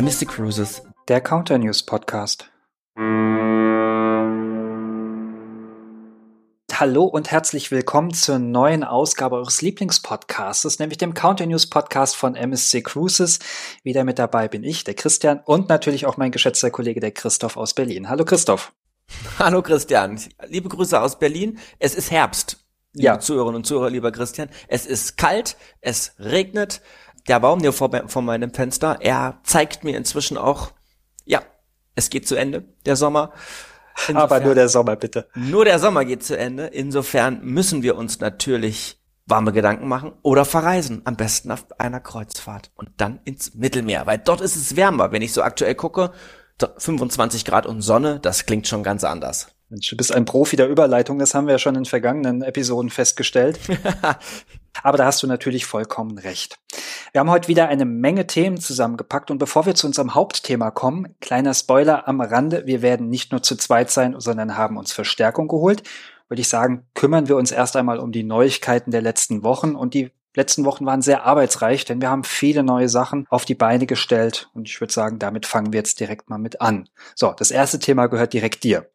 MSC 0.00 0.24
Cruises, 0.24 0.80
der 1.08 1.20
Counter 1.20 1.58
News 1.58 1.82
Podcast. 1.82 2.50
Hallo 6.72 7.04
und 7.04 7.30
herzlich 7.30 7.70
willkommen 7.70 8.14
zur 8.14 8.38
neuen 8.38 8.82
Ausgabe 8.82 9.36
eures 9.36 9.60
Lieblingspodcasts, 9.60 10.78
nämlich 10.78 10.96
dem 10.96 11.12
Counter 11.12 11.44
News 11.44 11.66
Podcast 11.68 12.16
von 12.16 12.34
MSC 12.34 12.80
Cruises. 12.80 13.40
Wieder 13.82 14.04
mit 14.04 14.18
dabei 14.18 14.48
bin 14.48 14.64
ich, 14.64 14.84
der 14.84 14.94
Christian, 14.94 15.42
und 15.44 15.68
natürlich 15.68 16.06
auch 16.06 16.16
mein 16.16 16.30
geschätzter 16.30 16.70
Kollege, 16.70 17.00
der 17.00 17.10
Christoph 17.10 17.58
aus 17.58 17.74
Berlin. 17.74 18.08
Hallo 18.08 18.24
Christoph. 18.24 18.72
Hallo 19.38 19.60
Christian. 19.60 20.18
Liebe 20.46 20.70
Grüße 20.70 20.98
aus 20.98 21.18
Berlin. 21.18 21.58
Es 21.78 21.94
ist 21.94 22.10
Herbst. 22.10 22.56
Liebe 22.92 23.06
ja. 23.06 23.20
Zuhörerinnen 23.20 23.56
und 23.56 23.66
Zuhörer, 23.66 23.90
lieber 23.90 24.10
Christian. 24.10 24.48
Es 24.66 24.84
ist 24.84 25.16
kalt, 25.16 25.56
es 25.80 26.14
regnet. 26.18 26.80
Der 27.28 27.40
Baum 27.40 27.60
hier 27.60 27.72
vor, 27.72 27.90
vor 28.06 28.22
meinem 28.22 28.52
Fenster, 28.52 28.98
er 29.00 29.40
zeigt 29.42 29.84
mir 29.84 29.96
inzwischen 29.96 30.38
auch, 30.38 30.72
ja, 31.24 31.42
es 31.94 32.10
geht 32.10 32.26
zu 32.26 32.34
Ende, 32.34 32.64
der 32.86 32.96
Sommer. 32.96 33.32
Insofern, 34.08 34.16
Aber 34.22 34.40
nur 34.40 34.54
der 34.54 34.68
Sommer, 34.68 34.96
bitte. 34.96 35.28
Nur 35.34 35.64
der 35.64 35.78
Sommer 35.78 36.04
geht 36.04 36.22
zu 36.24 36.36
Ende. 36.36 36.66
Insofern 36.66 37.40
müssen 37.42 37.82
wir 37.82 37.96
uns 37.96 38.20
natürlich 38.20 39.00
warme 39.26 39.52
Gedanken 39.52 39.88
machen 39.88 40.12
oder 40.22 40.44
verreisen. 40.44 41.02
Am 41.04 41.16
besten 41.16 41.50
auf 41.50 41.66
einer 41.78 42.00
Kreuzfahrt 42.00 42.70
und 42.74 42.90
dann 42.96 43.20
ins 43.24 43.54
Mittelmeer, 43.54 44.06
weil 44.06 44.18
dort 44.18 44.40
ist 44.40 44.56
es 44.56 44.76
wärmer. 44.76 45.12
Wenn 45.12 45.22
ich 45.22 45.32
so 45.32 45.42
aktuell 45.42 45.74
gucke, 45.74 46.12
25 46.76 47.44
Grad 47.44 47.66
und 47.66 47.80
Sonne, 47.80 48.18
das 48.20 48.44
klingt 48.44 48.66
schon 48.68 48.82
ganz 48.82 49.04
anders. 49.04 49.48
Mensch, 49.70 49.88
du 49.88 49.96
bist 49.96 50.12
ein 50.12 50.24
Profi 50.24 50.56
der 50.56 50.68
Überleitung, 50.68 51.20
das 51.20 51.32
haben 51.32 51.46
wir 51.46 51.52
ja 51.52 51.58
schon 51.58 51.76
in 51.76 51.84
vergangenen 51.84 52.42
Episoden 52.42 52.90
festgestellt. 52.90 53.60
Aber 54.82 54.98
da 54.98 55.04
hast 55.04 55.22
du 55.22 55.28
natürlich 55.28 55.64
vollkommen 55.64 56.18
recht. 56.18 56.58
Wir 57.12 57.20
haben 57.20 57.30
heute 57.30 57.46
wieder 57.46 57.68
eine 57.68 57.84
Menge 57.84 58.26
Themen 58.26 58.58
zusammengepackt 58.58 59.30
und 59.30 59.38
bevor 59.38 59.66
wir 59.66 59.76
zu 59.76 59.86
unserem 59.86 60.16
Hauptthema 60.16 60.72
kommen, 60.72 61.14
kleiner 61.20 61.54
Spoiler 61.54 62.08
am 62.08 62.20
Rande, 62.20 62.66
wir 62.66 62.82
werden 62.82 63.08
nicht 63.08 63.30
nur 63.30 63.44
zu 63.44 63.54
zweit 63.54 63.92
sein, 63.92 64.16
sondern 64.18 64.56
haben 64.56 64.76
uns 64.76 64.92
Verstärkung 64.92 65.46
geholt. 65.46 65.84
Würde 66.28 66.40
ich 66.40 66.48
sagen, 66.48 66.88
kümmern 66.94 67.28
wir 67.28 67.36
uns 67.36 67.52
erst 67.52 67.76
einmal 67.76 68.00
um 68.00 68.10
die 68.10 68.24
Neuigkeiten 68.24 68.90
der 68.90 69.02
letzten 69.02 69.44
Wochen 69.44 69.76
und 69.76 69.94
die 69.94 70.10
letzten 70.34 70.64
Wochen 70.64 70.84
waren 70.84 71.02
sehr 71.02 71.24
arbeitsreich, 71.26 71.84
denn 71.84 72.00
wir 72.00 72.10
haben 72.10 72.24
viele 72.24 72.64
neue 72.64 72.88
Sachen 72.88 73.24
auf 73.30 73.44
die 73.44 73.54
Beine 73.54 73.86
gestellt 73.86 74.50
und 74.52 74.68
ich 74.68 74.80
würde 74.80 74.92
sagen, 74.92 75.20
damit 75.20 75.46
fangen 75.46 75.72
wir 75.72 75.78
jetzt 75.78 76.00
direkt 76.00 76.28
mal 76.28 76.38
mit 76.38 76.60
an. 76.60 76.88
So, 77.14 77.32
das 77.36 77.52
erste 77.52 77.78
Thema 77.78 78.08
gehört 78.08 78.32
direkt 78.32 78.64
dir. 78.64 78.90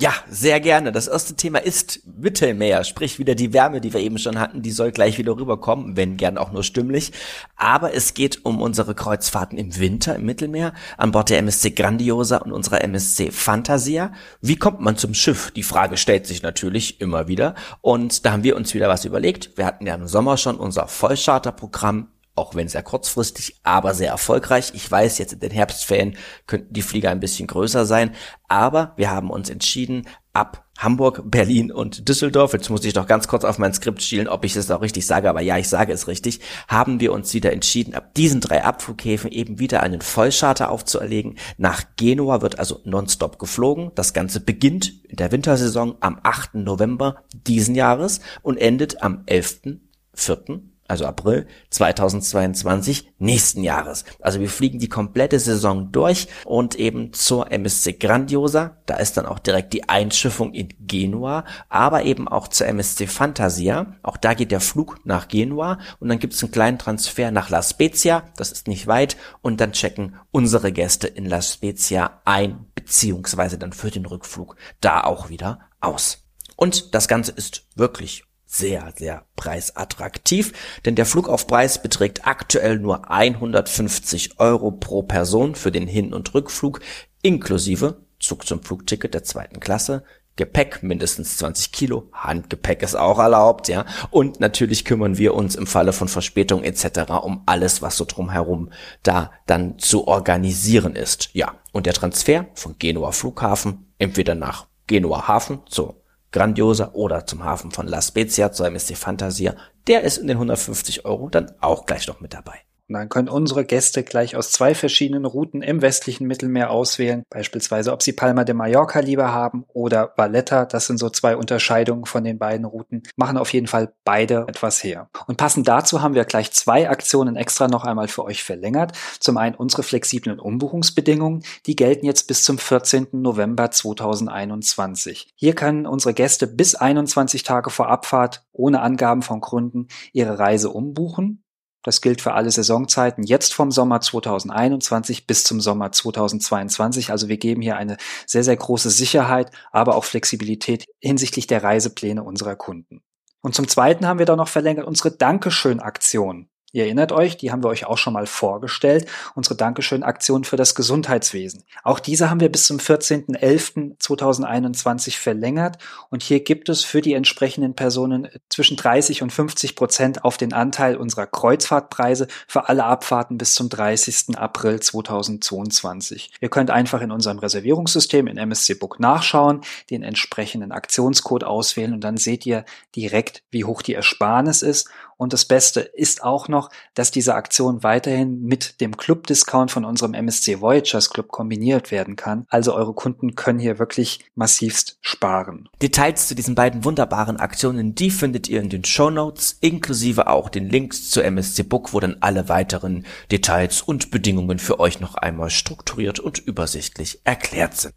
Ja, 0.00 0.14
sehr 0.28 0.58
gerne. 0.58 0.90
Das 0.90 1.06
erste 1.06 1.34
Thema 1.34 1.58
ist 1.58 2.00
Mittelmeer, 2.06 2.82
sprich 2.82 3.18
wieder 3.18 3.34
die 3.34 3.52
Wärme, 3.52 3.80
die 3.80 3.92
wir 3.92 4.00
eben 4.00 4.18
schon 4.18 4.40
hatten, 4.40 4.62
die 4.62 4.70
soll 4.72 4.90
gleich 4.90 5.18
wieder 5.18 5.36
rüberkommen, 5.36 5.96
wenn 5.96 6.16
gern 6.16 6.38
auch 6.38 6.50
nur 6.50 6.64
stimmlich. 6.64 7.12
Aber 7.56 7.94
es 7.94 8.14
geht 8.14 8.44
um 8.44 8.60
unsere 8.62 8.94
Kreuzfahrten 8.94 9.58
im 9.58 9.78
Winter 9.78 10.16
im 10.16 10.24
Mittelmeer 10.24 10.72
an 10.96 11.12
Bord 11.12 11.28
der 11.28 11.38
MSC 11.38 11.70
Grandiosa 11.70 12.38
und 12.38 12.52
unserer 12.52 12.82
MSC 12.82 13.30
Fantasia. 13.30 14.12
Wie 14.40 14.56
kommt 14.56 14.80
man 14.80 14.96
zum 14.96 15.12
Schiff? 15.12 15.50
Die 15.52 15.62
Frage 15.62 15.98
stellt 15.98 16.26
sich 16.26 16.42
natürlich 16.42 17.00
immer 17.00 17.28
wieder. 17.28 17.54
Und 17.82 18.24
da 18.24 18.32
haben 18.32 18.44
wir 18.44 18.56
uns 18.56 18.72
wieder 18.74 18.88
was 18.88 19.04
überlegt. 19.04 19.56
Wir 19.56 19.66
hatten 19.66 19.86
ja 19.86 19.94
im 19.94 20.08
Sommer 20.08 20.38
schon 20.38 20.56
unser 20.56 20.88
Vollcharterprogramm 20.88 22.08
auch 22.34 22.54
wenn 22.54 22.68
sehr 22.68 22.82
kurzfristig, 22.82 23.60
aber 23.62 23.94
sehr 23.94 24.10
erfolgreich. 24.10 24.72
Ich 24.74 24.90
weiß, 24.90 25.18
jetzt 25.18 25.34
in 25.34 25.40
den 25.40 25.50
Herbstferien 25.50 26.16
könnten 26.46 26.72
die 26.72 26.82
Flieger 26.82 27.10
ein 27.10 27.20
bisschen 27.20 27.46
größer 27.46 27.84
sein, 27.84 28.14
aber 28.48 28.92
wir 28.96 29.10
haben 29.10 29.30
uns 29.30 29.50
entschieden, 29.50 30.06
ab 30.32 30.64
Hamburg, 30.78 31.22
Berlin 31.30 31.70
und 31.70 32.08
Düsseldorf, 32.08 32.54
jetzt 32.54 32.70
muss 32.70 32.84
ich 32.84 32.94
doch 32.94 33.06
ganz 33.06 33.28
kurz 33.28 33.44
auf 33.44 33.58
mein 33.58 33.74
Skript 33.74 34.02
schielen, 34.02 34.28
ob 34.28 34.44
ich 34.44 34.56
es 34.56 34.70
auch 34.70 34.80
richtig 34.80 35.06
sage, 35.06 35.28
aber 35.28 35.42
ja, 35.42 35.58
ich 35.58 35.68
sage 35.68 35.92
es 35.92 36.08
richtig, 36.08 36.40
haben 36.68 37.00
wir 37.00 37.12
uns 37.12 37.34
wieder 37.34 37.52
entschieden, 37.52 37.94
ab 37.94 38.14
diesen 38.14 38.40
drei 38.40 38.64
Abflughäfen 38.64 39.30
eben 39.30 39.58
wieder 39.58 39.82
einen 39.82 40.00
Vollcharter 40.00 40.70
aufzuerlegen. 40.70 41.36
Nach 41.58 41.84
Genua 41.96 42.40
wird 42.40 42.58
also 42.58 42.80
nonstop 42.84 43.38
geflogen. 43.38 43.92
Das 43.94 44.14
Ganze 44.14 44.40
beginnt 44.40 45.04
in 45.04 45.16
der 45.16 45.32
Wintersaison 45.32 45.96
am 46.00 46.18
8. 46.22 46.54
November 46.54 47.22
diesen 47.32 47.74
Jahres 47.74 48.20
und 48.40 48.56
endet 48.56 49.02
am 49.02 49.24
11.4 49.26 50.71
also 50.88 51.06
April 51.06 51.46
2022 51.70 53.12
nächsten 53.18 53.62
Jahres. 53.62 54.04
Also 54.20 54.40
wir 54.40 54.50
fliegen 54.50 54.78
die 54.78 54.88
komplette 54.88 55.38
Saison 55.38 55.90
durch 55.92 56.28
und 56.44 56.74
eben 56.74 57.12
zur 57.12 57.50
MSC 57.50 57.94
Grandiosa. 57.94 58.76
Da 58.86 58.96
ist 58.96 59.16
dann 59.16 59.26
auch 59.26 59.38
direkt 59.38 59.72
die 59.72 59.88
Einschiffung 59.88 60.52
in 60.52 60.68
Genua, 60.80 61.44
aber 61.68 62.04
eben 62.04 62.28
auch 62.28 62.48
zur 62.48 62.66
MSC 62.66 63.06
Fantasia. 63.06 63.94
Auch 64.02 64.16
da 64.16 64.34
geht 64.34 64.50
der 64.50 64.60
Flug 64.60 64.98
nach 65.04 65.28
Genua 65.28 65.78
und 65.98 66.08
dann 66.08 66.18
gibt 66.18 66.34
es 66.34 66.42
einen 66.42 66.52
kleinen 66.52 66.78
Transfer 66.78 67.30
nach 67.30 67.48
La 67.48 67.62
Spezia. 67.62 68.24
Das 68.36 68.52
ist 68.52 68.68
nicht 68.68 68.86
weit 68.86 69.16
und 69.40 69.60
dann 69.60 69.72
checken 69.72 70.16
unsere 70.30 70.72
Gäste 70.72 71.06
in 71.06 71.26
La 71.26 71.42
Spezia 71.42 72.20
ein, 72.24 72.66
beziehungsweise 72.74 73.56
dann 73.56 73.72
für 73.72 73.90
den 73.90 74.06
Rückflug 74.06 74.56
da 74.80 75.04
auch 75.04 75.30
wieder 75.30 75.60
aus. 75.80 76.24
Und 76.56 76.94
das 76.94 77.08
Ganze 77.08 77.32
ist 77.32 77.66
wirklich 77.76 78.24
sehr, 78.52 78.92
sehr 78.96 79.24
preisattraktiv, 79.34 80.52
denn 80.84 80.94
der 80.94 81.06
Flugaufpreis 81.06 81.80
beträgt 81.80 82.26
aktuell 82.26 82.78
nur 82.78 83.10
150 83.10 84.38
Euro 84.38 84.72
pro 84.72 85.02
Person 85.02 85.54
für 85.54 85.72
den 85.72 85.86
Hin- 85.86 86.12
und 86.12 86.34
Rückflug 86.34 86.80
inklusive 87.22 88.02
Zug 88.20 88.46
zum 88.46 88.62
Flugticket 88.62 89.14
der 89.14 89.24
zweiten 89.24 89.58
Klasse, 89.58 90.04
Gepäck 90.36 90.82
mindestens 90.82 91.36
20 91.38 91.72
Kilo, 91.72 92.08
Handgepäck 92.12 92.82
ist 92.82 92.94
auch 92.94 93.18
erlaubt, 93.18 93.68
ja. 93.68 93.84
Und 94.10 94.40
natürlich 94.40 94.84
kümmern 94.84 95.18
wir 95.18 95.34
uns 95.34 95.56
im 95.56 95.66
Falle 95.66 95.92
von 95.92 96.08
Verspätung 96.08 96.62
etc. 96.62 97.10
um 97.22 97.42
alles, 97.44 97.82
was 97.82 97.98
so 97.98 98.06
drumherum 98.06 98.70
da 99.02 99.30
dann 99.46 99.78
zu 99.78 100.08
organisieren 100.08 100.96
ist. 100.96 101.30
Ja, 101.34 101.56
und 101.72 101.84
der 101.84 101.92
Transfer 101.92 102.46
von 102.54 102.76
Genua 102.78 103.12
Flughafen 103.12 103.92
entweder 103.98 104.34
nach 104.34 104.68
Genua 104.86 105.28
Hafen 105.28 105.60
zur 105.66 106.01
Grandiosa 106.32 106.90
oder 106.94 107.26
zum 107.26 107.44
Hafen 107.44 107.70
von 107.70 107.86
La 107.86 108.02
Spezia 108.02 108.50
zur 108.50 108.66
MSC 108.66 108.96
Fantasia, 108.96 109.54
der 109.86 110.02
ist 110.02 110.18
in 110.18 110.26
den 110.26 110.38
150 110.38 111.04
Euro 111.04 111.28
dann 111.28 111.52
auch 111.60 111.86
gleich 111.86 112.08
noch 112.08 112.20
mit 112.20 112.34
dabei. 112.34 112.58
Und 112.92 112.98
dann 112.98 113.08
können 113.08 113.30
unsere 113.30 113.64
Gäste 113.64 114.02
gleich 114.02 114.36
aus 114.36 114.50
zwei 114.50 114.74
verschiedenen 114.74 115.24
Routen 115.24 115.62
im 115.62 115.80
westlichen 115.80 116.26
Mittelmeer 116.26 116.70
auswählen, 116.70 117.22
beispielsweise 117.30 117.90
ob 117.90 118.02
sie 118.02 118.12
Palma 118.12 118.44
de 118.44 118.54
Mallorca 118.54 119.00
lieber 119.00 119.32
haben 119.32 119.64
oder 119.72 120.12
Valletta. 120.18 120.66
Das 120.66 120.88
sind 120.88 120.98
so 120.98 121.08
zwei 121.08 121.34
Unterscheidungen 121.34 122.04
von 122.04 122.22
den 122.22 122.38
beiden 122.38 122.66
Routen. 122.66 123.02
Machen 123.16 123.38
auf 123.38 123.50
jeden 123.54 123.66
Fall 123.66 123.94
beide 124.04 124.44
etwas 124.46 124.84
her. 124.84 125.08
Und 125.26 125.38
passend 125.38 125.68
dazu 125.68 126.02
haben 126.02 126.14
wir 126.14 126.26
gleich 126.26 126.52
zwei 126.52 126.90
Aktionen 126.90 127.36
extra 127.36 127.66
noch 127.66 127.84
einmal 127.84 128.08
für 128.08 128.24
euch 128.24 128.44
verlängert. 128.44 128.92
Zum 129.20 129.38
einen 129.38 129.54
unsere 129.54 129.84
flexiblen 129.84 130.38
Umbuchungsbedingungen. 130.38 131.44
Die 131.64 131.76
gelten 131.76 132.04
jetzt 132.04 132.28
bis 132.28 132.44
zum 132.44 132.58
14. 132.58 133.06
November 133.12 133.70
2021. 133.70 135.30
Hier 135.34 135.54
können 135.54 135.86
unsere 135.86 136.12
Gäste 136.12 136.46
bis 136.46 136.74
21 136.74 137.42
Tage 137.42 137.70
vor 137.70 137.88
Abfahrt 137.88 138.44
ohne 138.52 138.82
Angaben 138.82 139.22
von 139.22 139.40
Gründen 139.40 139.88
ihre 140.12 140.38
Reise 140.38 140.68
umbuchen. 140.68 141.41
Das 141.82 142.00
gilt 142.00 142.20
für 142.20 142.34
alle 142.34 142.50
Saisonzeiten 142.50 143.24
jetzt 143.24 143.54
vom 143.54 143.70
Sommer 143.70 144.00
2021 144.00 145.26
bis 145.26 145.44
zum 145.44 145.60
Sommer 145.60 145.90
2022. 145.92 147.10
Also 147.10 147.28
wir 147.28 147.38
geben 147.38 147.62
hier 147.62 147.76
eine 147.76 147.96
sehr, 148.26 148.44
sehr 148.44 148.56
große 148.56 148.90
Sicherheit, 148.90 149.50
aber 149.72 149.96
auch 149.96 150.04
Flexibilität 150.04 150.86
hinsichtlich 151.00 151.46
der 151.46 151.62
Reisepläne 151.64 152.22
unserer 152.22 152.56
Kunden. 152.56 153.02
Und 153.40 153.54
zum 153.56 153.66
Zweiten 153.66 154.06
haben 154.06 154.20
wir 154.20 154.26
da 154.26 154.36
noch 154.36 154.48
verlängert 154.48 154.86
unsere 154.86 155.10
Dankeschön-Aktion. 155.10 156.48
Ihr 156.74 156.84
erinnert 156.84 157.12
euch, 157.12 157.36
die 157.36 157.52
haben 157.52 157.62
wir 157.62 157.68
euch 157.68 157.84
auch 157.84 157.98
schon 157.98 158.14
mal 158.14 158.26
vorgestellt, 158.26 159.06
unsere 159.34 159.56
Dankeschön-Aktion 159.56 160.44
für 160.44 160.56
das 160.56 160.74
Gesundheitswesen. 160.74 161.64
Auch 161.84 162.00
diese 162.00 162.30
haben 162.30 162.40
wir 162.40 162.50
bis 162.50 162.66
zum 162.66 162.78
14.11.2021 162.78 165.18
verlängert 165.18 165.76
und 166.08 166.22
hier 166.22 166.40
gibt 166.40 166.70
es 166.70 166.82
für 166.82 167.02
die 167.02 167.12
entsprechenden 167.12 167.74
Personen 167.74 168.28
zwischen 168.48 168.78
30 168.78 169.22
und 169.22 169.30
50 169.30 169.76
Prozent 169.76 170.24
auf 170.24 170.38
den 170.38 170.54
Anteil 170.54 170.96
unserer 170.96 171.26
Kreuzfahrtpreise 171.26 172.26
für 172.48 172.70
alle 172.70 172.84
Abfahrten 172.84 173.36
bis 173.36 173.52
zum 173.52 173.68
30. 173.68 174.38
April 174.38 174.80
2022. 174.80 176.30
Ihr 176.40 176.48
könnt 176.48 176.70
einfach 176.70 177.02
in 177.02 177.10
unserem 177.10 177.38
Reservierungssystem 177.38 178.28
in 178.28 178.38
MSC 178.38 178.76
Book 178.76 178.98
nachschauen, 178.98 179.60
den 179.90 180.02
entsprechenden 180.02 180.72
Aktionscode 180.72 181.44
auswählen 181.44 181.92
und 181.92 182.02
dann 182.02 182.16
seht 182.16 182.46
ihr 182.46 182.64
direkt, 182.96 183.42
wie 183.50 183.64
hoch 183.64 183.82
die 183.82 183.92
Ersparnis 183.92 184.62
ist 184.62 184.88
und 185.16 185.32
das 185.32 185.44
Beste 185.44 185.80
ist 185.80 186.22
auch 186.22 186.48
noch, 186.48 186.70
dass 186.94 187.10
diese 187.10 187.34
Aktion 187.34 187.82
weiterhin 187.82 188.42
mit 188.42 188.80
dem 188.80 188.96
Club-Discount 188.96 189.70
von 189.70 189.84
unserem 189.84 190.14
MSC 190.14 190.60
Voyagers 190.60 191.10
Club 191.10 191.28
kombiniert 191.28 191.90
werden 191.90 192.16
kann. 192.16 192.46
Also 192.48 192.74
eure 192.74 192.94
Kunden 192.94 193.34
können 193.34 193.58
hier 193.58 193.78
wirklich 193.78 194.24
massivst 194.34 194.98
sparen. 195.00 195.68
Details 195.80 196.28
zu 196.28 196.34
diesen 196.34 196.54
beiden 196.54 196.84
wunderbaren 196.84 197.38
Aktionen, 197.38 197.94
die 197.94 198.10
findet 198.10 198.48
ihr 198.48 198.60
in 198.60 198.68
den 198.68 198.84
Show 198.84 199.10
Notes, 199.10 199.58
inklusive 199.60 200.26
auch 200.26 200.48
den 200.48 200.68
Links 200.68 201.10
zu 201.10 201.22
MSC 201.22 201.62
Book, 201.62 201.92
wo 201.92 202.00
dann 202.00 202.16
alle 202.20 202.48
weiteren 202.48 203.06
Details 203.30 203.82
und 203.82 204.10
Bedingungen 204.10 204.58
für 204.58 204.80
euch 204.80 205.00
noch 205.00 205.14
einmal 205.14 205.50
strukturiert 205.50 206.20
und 206.20 206.38
übersichtlich 206.38 207.20
erklärt 207.24 207.76
sind. 207.76 207.94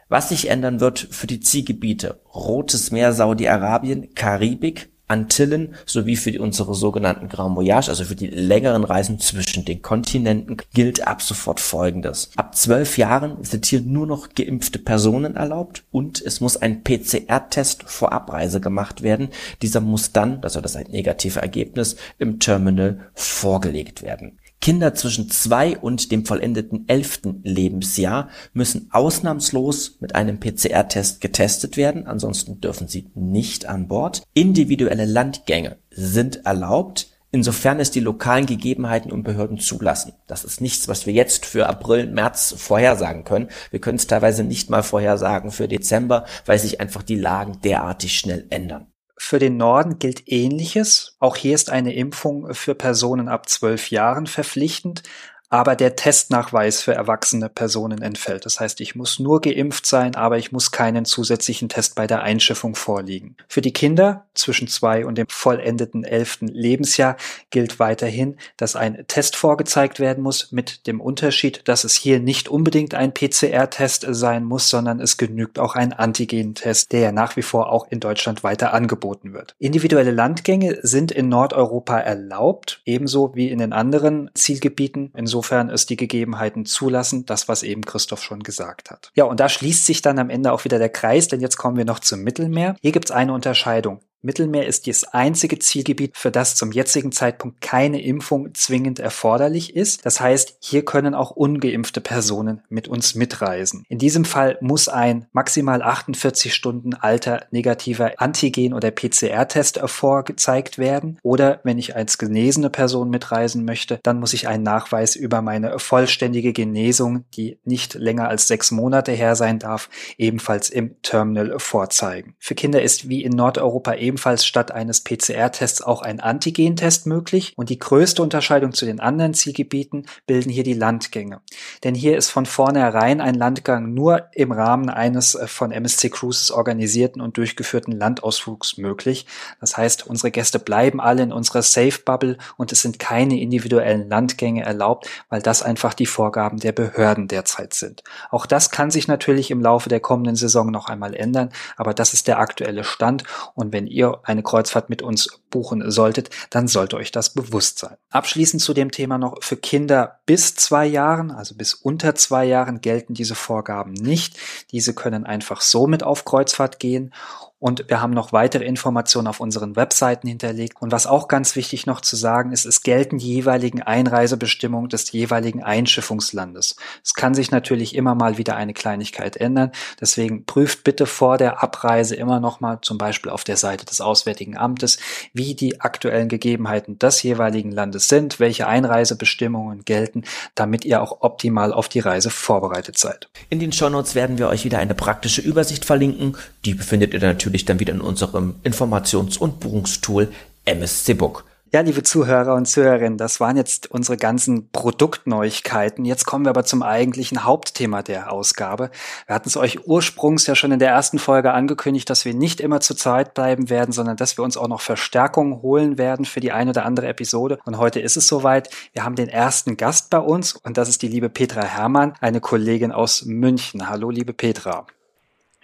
Was 0.09 0.28
sich 0.28 0.50
ändern 0.50 0.81
wird 0.81 0.99
für 0.99 1.26
die 1.26 1.40
Zielgebiete 1.40 2.21
Rotes 2.33 2.93
Meer, 2.93 3.12
Saudi-Arabien, 3.12 4.14
Karibik, 4.14 4.90
Antillen 5.09 5.75
sowie 5.85 6.17
für 6.17 6.41
unsere 6.41 6.75
sogenannten 6.75 7.29
Grand 7.29 7.57
Voyage, 7.57 7.89
also 7.89 8.05
für 8.05 8.17
die 8.17 8.27
längeren 8.27 8.85
Reisen 8.85 9.19
zwischen 9.19 9.65
den 9.65 9.83
Kontinenten, 9.83 10.57
gilt 10.75 11.07
ab 11.07 11.23
sofort 11.23 11.61
Folgendes. 11.61 12.31
Ab 12.37 12.57
zwölf 12.57 12.99
Jahren 12.99 13.43
sind 13.45 13.67
hier 13.67 13.81
nur 13.81 14.07
noch 14.07 14.31
geimpfte 14.35 14.79
Personen 14.79 15.37
erlaubt 15.37 15.85
und 15.93 16.21
es 16.21 16.41
muss 16.41 16.57
ein 16.57 16.83
PCR-Test 16.83 17.85
vor 17.85 18.13
Abreise 18.13 18.61
gemacht 18.61 19.03
werden. 19.03 19.29
Dieser 19.63 19.81
muss 19.81 20.13
dann, 20.13 20.41
das 20.41 20.57
ist 20.57 20.77
ein 20.77 20.91
negatives 20.91 21.37
Ergebnis, 21.37 21.97
im 22.19 22.41
Terminal 22.41 23.01
vorgelegt 23.15 24.03
werden. 24.03 24.39
Kinder 24.61 24.95
zwischen 24.95 25.31
zwei 25.31 25.79
und 25.79 26.11
dem 26.11 26.27
vollendeten 26.27 26.89
elften 26.89 27.41
Lebensjahr 27.45 28.29
müssen 28.53 28.89
ausnahmslos 28.91 29.99
mit 30.01 30.15
einem 30.15 30.41
PCR-Test 30.41 31.21
getestet 31.21 31.77
werden, 31.77 32.07
ansonsten 32.07 32.61
dürfen 32.61 32.89
sie 32.89 33.11
nicht 33.15 33.67
an 33.67 33.89
Bord. 33.89 34.23
Individuelle 34.35 35.05
Landgänge 35.05 35.77
sind 35.91 36.47
erlaubt, 36.47 37.09
insofern 37.31 37.81
es 37.81 37.91
die 37.91 38.01
lokalen 38.01 38.47
Gegebenheiten 38.47 39.13
und 39.13 39.23
Behörden 39.23 39.59
zulassen. 39.59 40.15
Das 40.27 40.43
ist 40.43 40.61
nichts, 40.61 40.89
was 40.89 41.07
wir 41.07 41.13
jetzt 41.13 41.47
für 41.47 41.69
April, 41.69 42.07
März 42.07 42.55
vorhersagen 42.57 43.25
können. 43.25 43.49
Wir 43.71 43.81
können 43.81 43.99
es 43.99 44.07
teilweise 44.07 44.43
nicht 44.43 44.71
mal 44.71 44.83
vorhersagen 44.83 45.51
für 45.51 45.69
Dezember, 45.69 46.25
weil 46.45 46.59
sich 46.59 46.81
einfach 46.81 47.03
die 47.03 47.17
Lagen 47.17 47.61
derartig 47.63 48.19
schnell 48.19 48.47
ändern. 48.51 48.87
Für 49.19 49.39
den 49.39 49.57
Norden 49.57 49.99
gilt 49.99 50.29
Ähnliches. 50.29 51.17
Auch 51.19 51.37
hier 51.37 51.55
ist 51.55 51.71
eine 51.71 51.95
Impfung 51.95 52.53
für 52.55 52.75
Personen 52.75 53.29
ab 53.29 53.49
zwölf 53.49 53.91
Jahren 53.91 54.27
verpflichtend. 54.27 55.03
Aber 55.50 55.76
der 55.76 55.97
Testnachweis 55.97 56.83
für 56.83 56.95
erwachsene 56.95 57.49
Personen 57.49 58.03
entfällt. 58.03 58.47
Das 58.47 58.61
heißt, 58.61 58.81
ich 58.81 58.95
muss 58.95 59.19
nur 59.19 59.41
geimpft 59.41 59.87
sein, 59.87 60.15
aber 60.15 60.38
ich 60.38 60.53
muss 60.53 60.71
keinen 60.71 61.05
zusätzlichen 61.05 61.69
Test 61.69 61.95
bei 61.95 62.07
der 62.07 62.23
Einschiffung 62.23 62.75
vorliegen. 62.75 63.37
Für 63.49 63.61
die 63.61 63.73
Kinder 63.73 64.26
zwischen 64.35 64.69
zwei 64.69 65.07
und 65.07 65.19
dem 65.19 65.26
vollendeten 65.29 66.05
elften 66.05 66.49
Lebensjahr 66.49 67.17
gilt 67.50 67.79
weiterhin, 67.79 68.37
dass 68.57 68.76
ein 68.76 69.05
Test 69.09 69.37
vorgezeigt 69.37 70.00
werden 70.00 70.23
muss, 70.23 70.53
mit 70.53 70.87
dem 70.87 71.00
Unterschied, 71.00 71.62
dass 71.67 71.85
es 71.85 71.95
hier 71.95 72.21
nicht 72.21 72.49
unbedingt 72.49 72.95
ein 72.95 73.15
PCR-Test 73.15 74.07
sein 74.11 74.45
muss, 74.45 74.69
sondern 74.71 75.00
es 75.00 75.17
genügt 75.17 75.59
auch 75.59 75.75
ein 75.75 75.93
Antigen-Test, 75.93 76.93
der 76.93 77.00
ja 77.00 77.12
nach 77.12 77.37
wie 77.37 77.43
vor 77.43 77.73
auch 77.73 77.87
in 77.91 78.00
Deutschland 78.00 78.45
weiter 78.45 78.73
angeboten 78.73 79.33
wird. 79.33 79.55
Individuelle 79.59 80.11
Landgänge 80.11 80.79
sind 80.83 81.12
in 81.12 81.29
Nordeuropa 81.29 81.99
erlaubt, 81.99 82.83
ebenso 82.85 83.35
wie 83.35 83.50
in 83.50 83.59
den 83.59 83.73
anderen 83.73 84.31
Zielgebieten. 84.35 85.12
Insofern 85.17 85.37
es 85.53 85.87
die 85.87 85.97
Gegebenheiten 85.97 86.67
zulassen, 86.67 87.26
das, 87.26 87.49
was 87.49 87.62
eben 87.62 87.85
Christoph 87.85 88.23
schon 88.23 88.43
gesagt 88.43 88.91
hat. 88.91 89.11
Ja, 89.15 89.25
und 89.25 89.41
da 89.41 89.49
schließt 89.49 89.87
sich 89.87 90.03
dann 90.03 90.19
am 90.19 90.31
Ende 90.31 90.53
auch 90.53 90.65
wieder 90.65 90.79
der 90.79 90.88
Kreis, 90.88 91.29
denn 91.29 91.41
jetzt 91.41 91.57
kommen 91.57 91.76
wir 91.76 91.85
noch 91.85 92.00
zum 92.00 92.23
Mittelmeer. 92.23 92.76
Hier 92.81 92.93
gibt 92.93 93.07
es 93.07 93.11
eine 93.11 93.33
Unterscheidung. 93.33 94.00
Mittelmeer 94.23 94.67
ist 94.67 94.87
das 94.87 95.05
einzige 95.05 95.59
Zielgebiet, 95.59 96.17
für 96.17 96.31
das 96.31 96.57
zum 96.57 96.73
jetzigen 96.73 97.13
Zeitpunkt 97.13 97.61
keine 97.61 98.03
Impfung 98.03 98.55
zwingend 98.55 98.99
erforderlich 98.99 99.77
ist. 99.77 100.05
Das 100.05 100.21
heißt, 100.21 100.57
hier 100.61 100.85
können 100.85 101.15
auch 101.15 101.31
ungeimpfte 101.31 102.01
Personen 102.01 102.63
mit 102.69 102.89
uns 102.89 103.15
mitreisen. 103.15 103.85
In 103.89 103.99
diesem 103.99 104.25
Fall 104.25 104.59
muss 104.61 104.89
ein 104.89 105.27
maximal 105.33 105.83
48 105.83 106.55
Stunden 106.55 106.95
alter 106.95 107.47
negativer 107.51 108.21
Antigen- 108.21 108.75
oder 108.75 108.91
PCR-Test 108.91 109.81
vorgezeigt 109.87 110.79
werden. 110.79 111.19
Oder 111.23 111.61
wenn 111.63 111.79
ich 111.79 111.95
als 111.95 112.19
genesene 112.19 112.71
Person 112.71 113.11
mitreisen 113.11 113.65
möchte, 113.65 114.01
dann 114.03 114.19
muss 114.19 114.33
ich 114.33 114.49
einen 114.49 114.65
Nachweis 114.65 115.15
über 115.15 115.43
meine 115.43 115.79
vollständige 115.79 116.53
Genesung, 116.53 117.25
die 117.35 117.59
nicht 117.65 117.95
länger 117.95 118.29
als 118.29 118.49
sechs 118.49 118.71
Monate 118.71 119.13
her 119.13 119.37
sein 119.37 119.59
darf, 119.59 119.89
ebenfalls 120.19 120.71
im 120.71 121.01
Terminal 121.03 121.59
vorzeigen. 121.59 122.35
Für 122.39 122.55
Kinder 122.55 122.83
ist 122.83 123.09
wie 123.09 123.23
in 123.23 123.33
Nordeuropa 123.33 123.95
ebenfalls 124.07 124.47
statt 124.47 124.71
eines 124.71 125.01
PCR-Tests 125.03 125.83
auch 125.83 126.03
ein 126.03 126.21
Antigen-Test 126.21 127.07
möglich. 127.07 127.53
Und 127.57 127.71
die 127.71 127.79
größte 127.79 128.23
Unterscheidung 128.23 128.73
zu 128.73 128.87
den 128.87 129.01
anderen 129.01 129.35
Zielgebieten 129.35 130.07
bilden 130.27 130.51
hier 130.51 130.63
die 130.63 130.75
Landgänge. 130.75 131.41
Denn 131.83 131.95
hier 131.95 132.17
ist 132.17 132.31
von 132.31 132.47
vornherein 132.47 133.21
ein 133.21 133.35
Landgang 133.35 133.93
nur 133.93 134.29
im 134.33 134.53
Rahmen 134.53 134.89
eines 134.89 135.35
äh, 135.35 135.49
von 135.49 135.73
MSC 135.73 136.11
Cruises 136.11 136.51
organisierten 136.51 137.21
und 137.21 137.37
durchgeführten 137.37 137.93
Landausflugs 137.93 138.79
möglich. 138.79 139.27
Das 139.61 139.77
heißt, 139.77 140.07
unsere 140.07 140.31
Gäste 140.31 140.59
bleiben 140.59 141.01
alle 141.01 141.23
in 141.23 141.33
unserer 141.33 141.63
Safe-Bubble 141.63 142.39
und 142.57 142.73
es 142.73 142.83
sind 142.83 142.99
keine 142.99 143.41
individuellen 143.41 144.09
Landgänge 144.09 144.63
erlaubt, 144.63 145.09
weil 145.29 145.43
das 145.43 145.63
einfach 145.63 145.95
die 145.95 146.07
Vorgaben 146.07 146.59
der 146.59 146.73
Behörden 146.73 147.27
derzeit 147.27 147.75
sind. 147.75 148.05
Auch 148.31 148.47
das 148.47 148.71
kann 148.71 148.91
sich 148.91 149.09
natürlich 149.09 149.51
im 149.51 149.61
Laufe 149.61 149.89
der 149.89 150.01
kommenden 150.01 150.37
Saison 150.37 150.71
noch 150.71 150.89
einmal 150.89 151.15
ändern, 151.15 151.51
aber 151.77 151.93
das 151.93 152.15
ist 152.15 152.29
der 152.29 152.39
aktuelle 152.39 152.85
Stand. 152.85 153.25
Und 153.55 153.73
wenn 153.73 153.87
ihr 153.97 154.21
eine 154.25 154.43
Kreuzfahrt 154.43 154.91
mit 154.91 155.00
uns 155.00 155.41
buchen 155.49 155.91
solltet, 155.91 156.29
dann 156.50 156.69
sollte 156.69 156.97
euch 156.97 157.12
das 157.12 157.33
bewusst 157.33 157.79
sein. 157.79 157.97
Abschließend 158.11 158.62
zu 158.62 158.75
dem 158.75 158.91
Thema 158.91 159.17
noch 159.17 159.43
für 159.43 159.57
Kinder 159.57 160.21
bis 160.26 160.55
zwei 160.55 160.85
Jahren, 160.85 161.31
also 161.31 161.55
bis 161.55 161.73
unter 161.73 162.15
zwei 162.15 162.45
Jahren 162.45 162.83
gelten 162.83 163.15
diese 163.15 163.35
Vorgaben 163.35 163.95
nicht. 163.95 164.37
Diese 164.71 164.93
können 164.93 165.25
einfach 165.25 165.62
so 165.62 165.87
mit 165.87 166.03
auf 166.03 166.26
Kreuzfahrt 166.26 166.79
gehen 166.79 167.15
und 167.59 167.89
wir 167.89 168.03
haben 168.03 168.13
noch 168.13 168.33
weitere 168.33 168.65
Informationen 168.65 169.29
auf 169.29 169.41
unseren 169.41 169.77
Webseiten 169.77 170.29
hinterlegt. 170.29 170.77
Und 170.81 170.93
was 170.93 171.07
auch 171.07 171.27
ganz 171.27 171.57
wichtig 171.57 171.87
noch 171.87 172.03
zu 172.03 172.15
sagen 172.15 172.53
ist, 172.53 172.67
es 172.67 172.83
gelten 172.83 173.17
die 173.17 173.33
jeweiligen 173.33 173.83
Einreisebestimmungen 173.83 174.91
des 174.91 175.11
jeweiligen 175.11 175.63
Einschiffungslandes. 175.63 176.77
Es 177.03 177.15
kann 177.15 177.35
sich 177.35 177.51
natürlich 177.51 177.95
immer 177.95 178.15
mal 178.15 178.37
wieder 178.37 178.57
eine 178.57 178.75
Kleinigkeit 178.75 179.39
ändern. 179.39 179.73
Deswegen 179.99 180.45
prüft 180.45 180.85
bitte 180.85 181.07
vor 181.07 181.39
der 181.39 181.63
Abreise 181.63 182.15
immer 182.15 182.41
noch 182.41 182.61
mal 182.61 182.79
zum 182.83 182.99
Beispiel 182.99 183.33
auf 183.33 183.43
der 183.43 183.57
Seite 183.57 183.87
des 183.87 184.03
Auswärtigen 184.03 184.59
Amtes, 184.59 184.99
wie 185.33 185.55
die 185.55 185.81
aktuellen 185.81 186.29
Gegebenheiten 186.29 186.99
des 186.99 187.23
jeweiligen 187.23 187.73
Landes 187.73 188.09
sind, 188.09 188.39
welche 188.39 188.67
Einreisebestimmungen 188.67 189.87
gelten, 189.87 190.25
damit 190.55 190.85
ihr 190.85 191.01
auch 191.01 191.23
optimal 191.23 191.73
auf 191.73 191.89
die 191.89 192.01
Reise 192.01 192.29
vorbereitet 192.29 192.99
seid. 192.99 193.31
In 193.49 193.61
den 193.61 193.73
Shownotes 193.73 194.15
werden 194.15 194.37
wir 194.37 194.49
euch 194.49 194.65
wieder 194.67 194.79
eine 194.79 194.95
praktische 194.95 195.41
Übersicht 195.41 195.87
verlinken. 195.87 196.37
Die 196.67 196.75
befindet 196.75 197.15
ihr 197.15 197.21
natürlich 197.21 197.46
natürlich 197.47 197.65
dann 197.65 197.81
wieder 197.81 197.95
in 197.95 198.00
unserem 198.00 198.57
Informations- 198.65 199.38
und 199.38 199.61
Buchungstool 199.61 200.29
MSC 200.65 201.15
Book. 201.15 201.45
Ja, 201.73 201.81
liebe 201.81 202.03
Zuhörer 202.03 202.55
und 202.55 202.67
Zuhörerinnen, 202.67 203.19
das 203.19 203.41
waren 203.41 203.57
jetzt 203.57 203.91
unsere 203.91 204.17
ganzen 204.17 204.71
Produktneuigkeiten. 204.71 206.05
Jetzt 206.05 206.25
kommen 206.25 206.45
wir 206.45 206.50
aber 206.50 206.65
zum 206.65 206.83
eigentlichen 206.83 207.45
Hauptthema 207.45 208.03
der 208.03 208.33
Ausgabe. 208.33 208.91
Wir 209.26 209.35
hatten 209.35 209.49
es 209.49 209.57
euch 209.57 209.87
ursprungs 209.87 210.47
ja 210.47 210.55
schon 210.55 210.73
in 210.73 210.79
der 210.79 210.91
ersten 210.91 211.19
Folge 211.19 211.53
angekündigt, 211.53 212.09
dass 212.09 212.25
wir 212.25 212.35
nicht 212.35 212.61
immer 212.61 212.81
zu 212.81 212.95
Zeit 212.95 213.35
bleiben 213.35 213.69
werden, 213.69 213.93
sondern 213.93 214.17
dass 214.17 214.38
wir 214.38 214.45
uns 214.45 214.57
auch 214.57 214.69
noch 214.69 214.81
Verstärkung 214.81 215.61
holen 215.61 215.99
werden 215.99 216.25
für 216.25 216.41
die 216.41 216.53
eine 216.53 216.71
oder 216.71 216.85
andere 216.85 217.09
Episode. 217.09 217.59
Und 217.65 217.79
heute 217.79 218.00
ist 218.00 218.17
es 218.17 218.29
soweit. 218.29 218.71
Wir 218.93 219.05
haben 219.05 219.17
den 219.17 219.29
ersten 219.29 219.76
Gast 219.76 220.09
bei 220.11 220.21
uns 220.21 220.55
und 220.55 220.79
das 220.79 220.88
ist 220.88 221.03
die 221.03 221.09
liebe 221.09 221.29
Petra 221.29 221.62
Herrmann, 221.62 222.15
eine 222.21 222.41
Kollegin 222.41 222.93
aus 222.93 223.25
München. 223.25 223.88
Hallo, 223.88 224.11
liebe 224.11 224.33
Petra. 224.33 224.87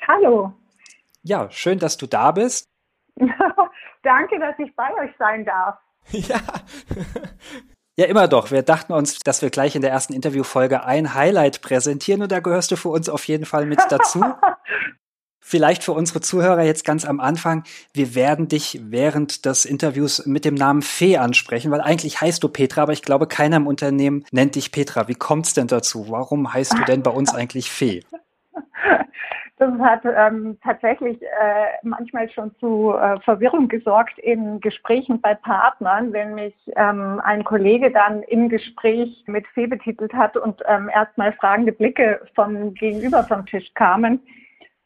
Hallo. 0.07 0.53
Ja, 1.23 1.51
schön, 1.51 1.79
dass 1.79 1.97
du 1.97 2.07
da 2.07 2.33
bist. 2.33 2.67
Danke, 4.03 4.39
dass 4.41 4.59
ich 4.59 4.75
bei 4.75 4.89
euch 5.01 5.11
sein 5.19 5.45
darf. 5.45 5.79
Ja. 6.11 6.41
ja, 7.97 8.07
immer 8.07 8.27
doch. 8.27 8.51
Wir 8.51 8.63
dachten 8.63 8.93
uns, 8.93 9.19
dass 9.21 9.43
wir 9.43 9.51
gleich 9.51 9.77
in 9.77 9.83
der 9.83 9.93
ersten 9.93 10.15
Interviewfolge 10.15 10.85
ein 10.85 11.15
Highlight 11.15 11.63
präsentieren 11.63 12.23
und 12.23 12.33
da 12.33 12.41
gehörst 12.41 12.73
du 12.73 12.77
für 12.77 12.89
uns 12.89 13.09
auf 13.09 13.29
jeden 13.29 13.45
Fall 13.45 13.67
mit 13.67 13.81
dazu. 13.89 14.25
Vielleicht 15.45 15.83
für 15.83 15.93
unsere 15.93 16.21
Zuhörer 16.21 16.63
jetzt 16.63 16.85
ganz 16.85 17.05
am 17.05 17.21
Anfang. 17.21 17.65
Wir 17.93 18.15
werden 18.15 18.49
dich 18.49 18.81
während 18.85 19.45
des 19.45 19.65
Interviews 19.65 20.25
mit 20.25 20.45
dem 20.45 20.55
Namen 20.55 20.83
Fee 20.83 21.19
ansprechen, 21.19 21.71
weil 21.71 21.81
eigentlich 21.81 22.21
heißt 22.21 22.43
du 22.43 22.49
Petra, 22.49 22.83
aber 22.83 22.93
ich 22.93 23.03
glaube, 23.03 23.27
keiner 23.27 23.57
im 23.57 23.67
Unternehmen 23.67 24.25
nennt 24.31 24.55
dich 24.55 24.71
Petra. 24.73 25.09
Wie 25.09 25.15
kommt 25.15 25.47
es 25.47 25.55
denn 25.55 25.67
dazu? 25.67 26.07
Warum 26.09 26.53
heißt 26.53 26.73
du 26.75 26.85
denn 26.85 27.03
bei 27.03 27.11
uns 27.11 27.35
eigentlich 27.35 27.71
Fee? 27.71 28.05
Das 29.63 29.79
hat 29.79 30.01
ähm, 30.05 30.59
tatsächlich 30.61 31.23
äh, 31.23 31.27
manchmal 31.85 32.29
schon 32.29 32.53
zu 32.57 32.95
äh, 32.95 33.21
Verwirrung 33.21 33.69
gesorgt 33.69 34.19
in 34.19 34.59
Gesprächen 34.59 35.21
bei 35.21 35.37
Partnern, 35.37 36.13
wenn 36.13 36.35
mich 36.35 36.55
ähm, 36.75 37.21
ein 37.23 37.45
Kollege 37.45 37.93
dann 37.93 38.25
im 38.25 38.49
Gespräch 38.49 39.23
mit 39.29 39.47
Fee 39.55 39.69
betitelt 39.69 40.13
hat 40.15 40.37
und 40.37 40.61
ähm, 40.67 40.91
erstmal 40.93 41.33
fragende 41.35 41.71
Blicke 41.71 42.21
vom 42.35 42.75
Gegenüber 42.75 43.23
vom 43.29 43.47
Tisch 43.47 43.73
kamen. 43.75 44.21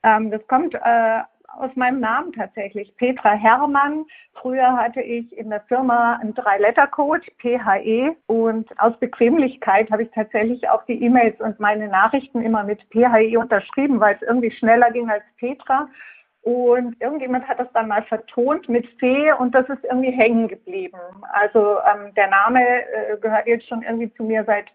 Ähm, 0.02 0.30
das 0.30 0.46
kommt 0.46 0.74
äh, 0.74 1.20
aus 1.58 1.74
meinem 1.74 2.00
Namen 2.00 2.32
tatsächlich. 2.32 2.94
Petra 2.96 3.32
Herrmann. 3.32 4.04
Früher 4.34 4.76
hatte 4.76 5.00
ich 5.00 5.36
in 5.36 5.50
der 5.50 5.60
Firma 5.62 6.16
einen 6.16 6.34
Drei-Letter-Code, 6.34 7.22
PHE. 7.38 8.16
Und 8.26 8.68
aus 8.80 8.96
Bequemlichkeit 8.98 9.90
habe 9.90 10.04
ich 10.04 10.10
tatsächlich 10.10 10.68
auch 10.68 10.84
die 10.84 11.02
E-Mails 11.02 11.40
und 11.40 11.58
meine 11.60 11.88
Nachrichten 11.88 12.42
immer 12.42 12.64
mit 12.64 12.80
PHE 12.90 13.38
unterschrieben, 13.38 14.00
weil 14.00 14.16
es 14.16 14.22
irgendwie 14.22 14.50
schneller 14.50 14.90
ging 14.90 15.08
als 15.08 15.24
Petra. 15.38 15.88
Und 16.42 17.00
irgendjemand 17.00 17.48
hat 17.48 17.58
das 17.58 17.72
dann 17.72 17.88
mal 17.88 18.04
vertont 18.04 18.68
mit 18.68 18.86
Fee 19.00 19.32
und 19.32 19.52
das 19.52 19.68
ist 19.68 19.82
irgendwie 19.82 20.12
hängen 20.12 20.46
geblieben. 20.46 20.96
Also 21.32 21.78
ähm, 21.80 22.14
der 22.14 22.28
Name 22.28 22.60
äh, 22.60 23.16
gehört 23.20 23.48
jetzt 23.48 23.66
schon 23.66 23.82
irgendwie 23.82 24.14
zu 24.14 24.22
mir 24.22 24.44
seit 24.44 24.66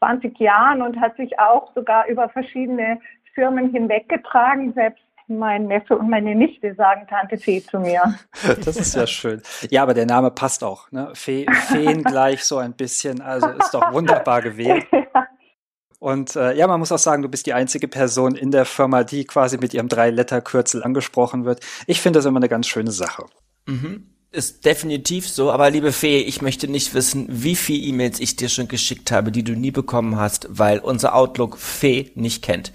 20 0.00 0.38
Jahren 0.38 0.82
und 0.82 1.00
hat 1.00 1.16
sich 1.16 1.38
auch 1.38 1.72
sogar 1.74 2.06
über 2.08 2.28
verschiedene 2.28 3.00
Firmen 3.34 3.70
hinweggetragen. 3.70 4.74
Selbst 4.74 5.02
mein 5.28 5.66
Neffe 5.66 5.96
und 5.96 6.10
meine 6.10 6.34
Nichte 6.34 6.74
sagen 6.74 7.06
Tante 7.08 7.38
Fee 7.38 7.62
zu 7.62 7.78
mir. 7.78 8.02
Das 8.64 8.76
ist 8.76 8.94
ja 8.94 9.06
schön. 9.06 9.42
Ja, 9.70 9.82
aber 9.82 9.94
der 9.94 10.06
Name 10.06 10.30
passt 10.30 10.62
auch. 10.64 10.90
Ne? 10.90 11.10
Fee, 11.14 11.46
Feen 11.68 12.02
gleich 12.04 12.44
so 12.44 12.58
ein 12.58 12.74
bisschen. 12.74 13.20
Also 13.20 13.48
ist 13.48 13.72
doch 13.72 13.92
wunderbar 13.92 14.42
gewählt. 14.42 14.86
Ja. 15.14 15.28
Und 16.00 16.36
äh, 16.36 16.54
ja, 16.54 16.66
man 16.66 16.80
muss 16.80 16.92
auch 16.92 16.98
sagen, 16.98 17.22
du 17.22 17.30
bist 17.30 17.46
die 17.46 17.54
einzige 17.54 17.88
Person 17.88 18.34
in 18.34 18.50
der 18.50 18.66
Firma, 18.66 19.04
die 19.04 19.24
quasi 19.24 19.56
mit 19.56 19.72
ihrem 19.72 19.88
Drei-Letter-Kürzel 19.88 20.82
angesprochen 20.82 21.46
wird. 21.46 21.60
Ich 21.86 22.02
finde 22.02 22.18
das 22.18 22.26
immer 22.26 22.40
eine 22.40 22.48
ganz 22.50 22.66
schöne 22.66 22.90
Sache. 22.90 23.24
Mhm. 23.66 24.08
Ist 24.30 24.66
definitiv 24.66 25.26
so, 25.28 25.50
aber 25.50 25.70
liebe 25.70 25.92
Fee, 25.92 26.18
ich 26.18 26.42
möchte 26.42 26.68
nicht 26.68 26.92
wissen, 26.92 27.26
wie 27.30 27.54
viele 27.54 27.86
E-Mails 27.86 28.20
ich 28.20 28.36
dir 28.36 28.50
schon 28.50 28.68
geschickt 28.68 29.12
habe, 29.12 29.30
die 29.32 29.44
du 29.44 29.52
nie 29.52 29.70
bekommen 29.70 30.16
hast, 30.16 30.46
weil 30.50 30.80
unser 30.80 31.14
Outlook 31.14 31.56
Fee 31.56 32.10
nicht 32.16 32.42
kennt. 32.42 32.72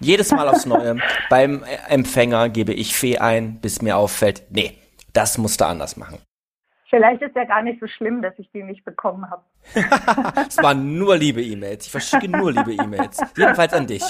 Jedes 0.00 0.30
Mal 0.32 0.48
aufs 0.48 0.66
Neue. 0.66 0.96
Beim 1.30 1.64
Empfänger 1.88 2.48
gebe 2.48 2.72
ich 2.72 2.96
Fee 2.96 3.18
ein, 3.18 3.60
bis 3.60 3.82
mir 3.82 3.96
auffällt, 3.96 4.42
nee, 4.50 4.78
das 5.12 5.38
musst 5.38 5.60
du 5.60 5.66
anders 5.66 5.96
machen. 5.96 6.18
Vielleicht 6.88 7.20
ist 7.20 7.34
ja 7.34 7.44
gar 7.44 7.62
nicht 7.62 7.80
so 7.80 7.88
schlimm, 7.88 8.22
dass 8.22 8.34
ich 8.38 8.48
die 8.52 8.62
nicht 8.62 8.84
bekommen 8.84 9.28
habe. 9.28 9.42
es 10.48 10.56
waren 10.58 10.96
nur 10.98 11.16
liebe 11.16 11.42
E-Mails. 11.42 11.86
Ich 11.86 11.90
verschicke 11.90 12.28
nur 12.28 12.52
liebe 12.52 12.74
E-Mails. 12.74 13.20
Jedenfalls 13.36 13.72
an 13.72 13.86
dich. 13.88 14.04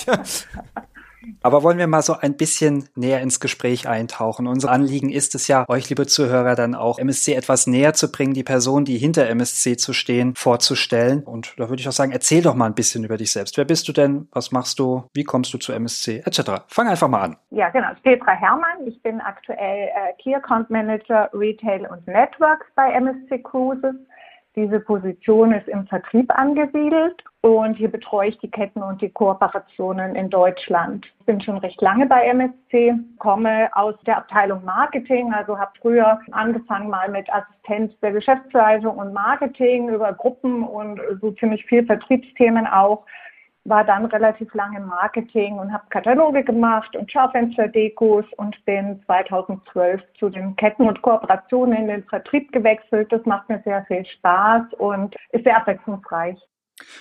Aber 1.43 1.63
wollen 1.63 1.79
wir 1.79 1.87
mal 1.87 2.03
so 2.03 2.15
ein 2.15 2.37
bisschen 2.37 2.89
näher 2.95 3.21
ins 3.21 3.41
Gespräch 3.41 3.89
eintauchen? 3.89 4.47
Unser 4.47 4.71
Anliegen 4.71 5.11
ist 5.11 5.35
es 5.35 5.49
ja, 5.49 5.65
euch, 5.69 5.89
liebe 5.89 6.07
Zuhörer, 6.07 6.55
dann 6.55 6.75
auch 6.75 6.99
MSC 6.99 7.35
etwas 7.35 7.67
näher 7.67 7.95
zu 7.95 8.11
bringen, 8.11 8.35
die 8.35 8.43
Person, 8.43 8.85
die 8.85 8.99
hinter 8.99 9.29
MSC 9.29 9.77
zu 9.77 9.93
stehen, 9.93 10.35
vorzustellen. 10.35 11.23
Und 11.23 11.55
da 11.59 11.69
würde 11.69 11.81
ich 11.81 11.89
auch 11.89 11.93
sagen, 11.93 12.13
erzähl 12.13 12.43
doch 12.43 12.55
mal 12.55 12.67
ein 12.67 12.75
bisschen 12.75 13.05
über 13.05 13.17
dich 13.17 13.33
selbst. 13.33 13.57
Wer 13.57 13.65
bist 13.65 13.89
du 13.89 13.93
denn? 13.93 14.29
Was 14.33 14.53
machst 14.53 14.79
du? 14.79 15.05
Wie 15.15 15.25
kommst 15.25 15.53
du 15.55 15.59
zu 15.59 15.73
MSC? 15.73 16.23
Etc. 16.25 16.41
Fang 16.69 16.89
einfach 16.89 17.09
mal 17.09 17.23
an. 17.23 17.37
Ja, 17.51 17.69
genau. 17.71 17.89
Petra 18.03 18.33
Herrmann. 18.33 18.87
Ich 18.87 19.01
bin 19.03 19.21
aktuell 19.21 19.89
äh, 19.89 20.23
Key 20.23 20.35
Account 20.35 20.71
Manager 20.71 21.31
Retail 21.33 21.87
und 21.91 22.07
Networks 22.07 22.67
bei 22.75 22.93
MSC 22.93 23.43
Cruises. 23.43 23.95
Diese 24.59 24.81
Position 24.81 25.53
ist 25.53 25.69
im 25.69 25.87
Vertrieb 25.87 26.33
angesiedelt 26.35 27.23
und 27.43 27.75
hier 27.75 27.91
betreue 27.91 28.31
ich 28.31 28.39
die 28.39 28.51
Ketten 28.51 28.83
und 28.83 29.03
die 29.03 29.11
Kooperationen 29.11 30.17
in 30.17 30.31
Deutschland. 30.31 31.05
Ich 31.21 31.27
bin 31.27 31.43
schon 31.43 31.59
recht 31.59 31.79
lange 31.83 32.07
bei 32.07 32.25
MSC, 32.25 32.95
komme 33.19 33.69
aus 33.77 33.95
der 34.07 34.17
Abteilung 34.17 34.65
Marketing, 34.65 35.31
also 35.35 35.59
habe 35.59 35.73
früher 35.83 36.19
angefangen 36.31 36.89
mal 36.89 37.11
mit 37.11 37.31
Assistenz 37.31 37.93
der 38.01 38.13
Geschäftsleitung 38.13 38.97
und 38.97 39.13
Marketing 39.13 39.91
über 39.91 40.15
Gruppen 40.15 40.63
und 40.63 41.03
so 41.21 41.33
ziemlich 41.33 41.63
viel 41.67 41.85
Vertriebsthemen 41.85 42.67
auch 42.67 43.05
war 43.69 43.85
dann 43.85 44.07
relativ 44.07 44.53
lange 44.55 44.79
im 44.79 44.87
Marketing 44.87 45.59
und 45.59 45.73
habe 45.73 45.85
Kataloge 45.91 46.45
gemacht 46.45 46.95
und 46.97 47.11
Schaufensterdekos 47.11 48.25
und 48.37 48.57
bin 48.65 49.03
2012 49.07 50.01
zu 50.19 50.29
den 50.29 50.57
Ketten 50.57 50.87
und 50.87 51.03
Kooperationen 51.03 51.77
in 51.77 51.89
den 51.89 52.05
Vertrieb 52.05 52.53
gewechselt. 52.53 53.11
Das 53.13 53.25
macht 53.25 53.49
mir 53.49 53.61
sehr 53.65 53.85
viel 53.87 54.05
Spaß 54.05 54.75
und 54.79 55.15
ist 55.33 55.45
sehr 55.45 55.57
abwechslungsreich. 55.57 56.39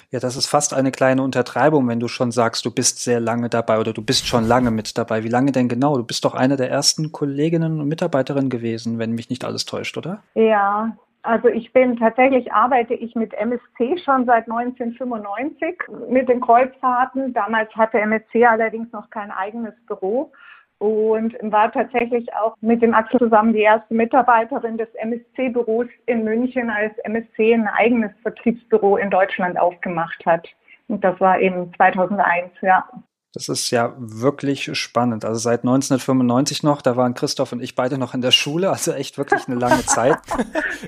Ja, 0.09 0.19
das 0.19 0.37
ist 0.37 0.47
fast 0.47 0.73
eine 0.73 0.91
kleine 0.91 1.21
Untertreibung, 1.21 1.87
wenn 1.87 1.99
du 1.99 2.07
schon 2.07 2.31
sagst, 2.31 2.65
du 2.65 2.71
bist 2.71 3.03
sehr 3.03 3.19
lange 3.19 3.49
dabei 3.49 3.79
oder 3.79 3.91
du 3.91 4.01
bist 4.01 4.25
schon 4.25 4.45
lange 4.45 4.71
mit 4.71 4.97
dabei. 4.97 5.23
Wie 5.23 5.29
lange 5.29 5.51
denn 5.51 5.67
genau? 5.67 5.97
Du 5.97 6.03
bist 6.03 6.23
doch 6.23 6.33
eine 6.33 6.55
der 6.55 6.69
ersten 6.69 7.11
Kolleginnen 7.11 7.81
und 7.81 7.87
Mitarbeiterinnen 7.87 8.49
gewesen, 8.49 8.99
wenn 8.99 9.11
mich 9.11 9.29
nicht 9.29 9.43
alles 9.43 9.65
täuscht, 9.65 9.97
oder? 9.97 10.23
Ja, 10.33 10.95
also 11.25 11.47
ich 11.49 11.73
bin 11.73 11.97
tatsächlich 11.97 12.51
arbeite 12.53 12.93
ich 12.93 13.15
mit 13.15 13.33
MSC 13.33 13.97
schon 14.03 14.25
seit 14.25 14.49
1995 14.49 15.77
mit 16.09 16.29
den 16.29 16.39
Kreuzfahrten. 16.39 17.33
Damals 17.33 17.73
hatte 17.75 17.99
MSC 17.99 18.45
allerdings 18.45 18.91
noch 18.91 19.09
kein 19.09 19.31
eigenes 19.31 19.73
Büro 19.87 20.31
und 20.77 21.33
war 21.41 21.71
tatsächlich 21.71 22.31
auch 22.35 22.55
mit 22.61 22.81
dem 22.81 22.93
Axel 22.93 23.19
zusammen 23.19 23.53
die 23.53 23.61
erste 23.61 23.93
Mitarbeiterin 23.93 24.77
des 24.77 24.93
MSC-Büros 24.95 25.87
in 26.05 26.23
München, 26.23 26.69
als 26.69 26.97
MSC 26.99 27.53
ein 27.53 27.67
eigenes 27.67 28.11
Vertriebsbüro 28.21 28.97
in 28.97 29.09
Deutschland 29.09 29.57
aufgemacht 29.57 30.25
hat. 30.25 30.47
Und 30.87 31.03
das 31.03 31.19
war 31.19 31.39
eben 31.39 31.73
2001, 31.75 32.51
ja. 32.61 32.87
Das 33.35 33.49
ist 33.49 33.69
ja 33.69 33.93
wirklich 33.97 34.77
spannend. 34.77 35.25
Also 35.25 35.39
seit 35.39 35.59
1995 35.59 36.63
noch, 36.63 36.81
da 36.81 36.95
waren 36.95 37.13
Christoph 37.13 37.51
und 37.51 37.61
ich 37.61 37.75
beide 37.75 37.97
noch 37.97 38.13
in 38.13 38.21
der 38.21 38.31
Schule, 38.31 38.69
also 38.69 38.93
echt 38.93 39.17
wirklich 39.17 39.47
eine 39.47 39.59
lange 39.59 39.85
Zeit. 39.85 40.17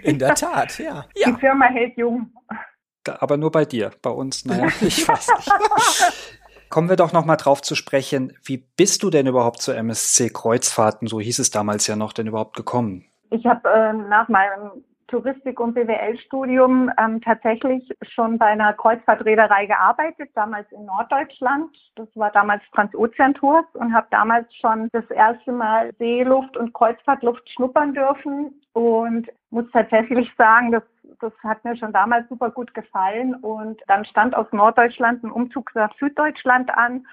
in 0.02 0.18
der 0.18 0.34
Tat, 0.34 0.80
ja. 0.80 1.06
Die 1.14 1.34
Firma 1.34 1.66
hält 1.66 1.98
jung. 1.98 2.32
Aber 3.20 3.36
nur 3.36 3.52
bei 3.52 3.66
dir, 3.66 3.92
bei 4.02 4.10
uns, 4.10 4.46
naja, 4.46 4.68
ich 4.82 5.06
weiß 5.06 5.28
nicht. 5.38 5.52
Kommen 6.70 6.88
wir 6.88 6.96
doch 6.96 7.12
noch 7.12 7.26
mal 7.26 7.36
drauf 7.36 7.62
zu 7.62 7.76
sprechen. 7.76 8.32
Wie 8.44 8.58
bist 8.58 9.04
du 9.04 9.10
denn 9.10 9.28
überhaupt 9.28 9.62
zur 9.62 9.76
MSC 9.76 10.30
Kreuzfahrten, 10.30 11.10
so 11.10 11.20
hieß 11.20 11.40
es 11.40 11.52
damals 11.52 11.86
ja 11.88 11.98
noch, 11.98 12.14
denn 12.14 12.28
überhaupt 12.28 12.56
gekommen? 12.56 13.04
Ich 13.30 13.46
habe 13.46 13.68
äh, 13.70 13.92
nach 13.92 14.30
meinem 14.30 14.72
Touristik- 15.08 15.60
und 15.60 15.74
BWL-Studium 15.74 16.92
ähm, 16.98 17.22
tatsächlich 17.22 17.90
schon 18.02 18.38
bei 18.38 18.48
einer 18.48 18.74
Kreuzfahrtreederei 18.74 19.66
gearbeitet, 19.66 20.30
damals 20.36 20.72
in 20.72 20.86
Norddeutschland. 20.86 21.70
Das 21.96 22.08
war 22.16 22.32
damals 22.32 22.62
Transozean-Tours 22.74 23.66
und 23.74 23.94
habe 23.94 24.08
damals 24.12 24.54
schon 24.56 24.90
das 24.92 25.10
erste 25.10 25.52
Mal 25.52 25.94
Seeluft 25.98 26.58
und 26.58 26.74
Kreuzfahrtluft 26.74 27.50
schnuppern 27.50 27.94
dürfen 27.94 28.62
und 28.74 29.28
muss 29.50 29.66
tatsächlich 29.72 30.30
sagen, 30.38 30.72
das, 30.72 30.84
das 31.22 31.34
hat 31.44 31.64
mir 31.64 31.78
schon 31.78 31.94
damals 31.94 32.28
super 32.30 32.52
gut 32.52 32.74
gefallen. 32.74 33.36
Und 33.36 33.82
dann 33.88 34.06
stand 34.06 34.36
aus 34.36 34.48
Norddeutschland 34.52 35.24
ein 35.24 35.32
Umzug 35.32 35.72
nach 35.74 35.96
Süddeutschland 35.98 36.70
an 36.70 37.06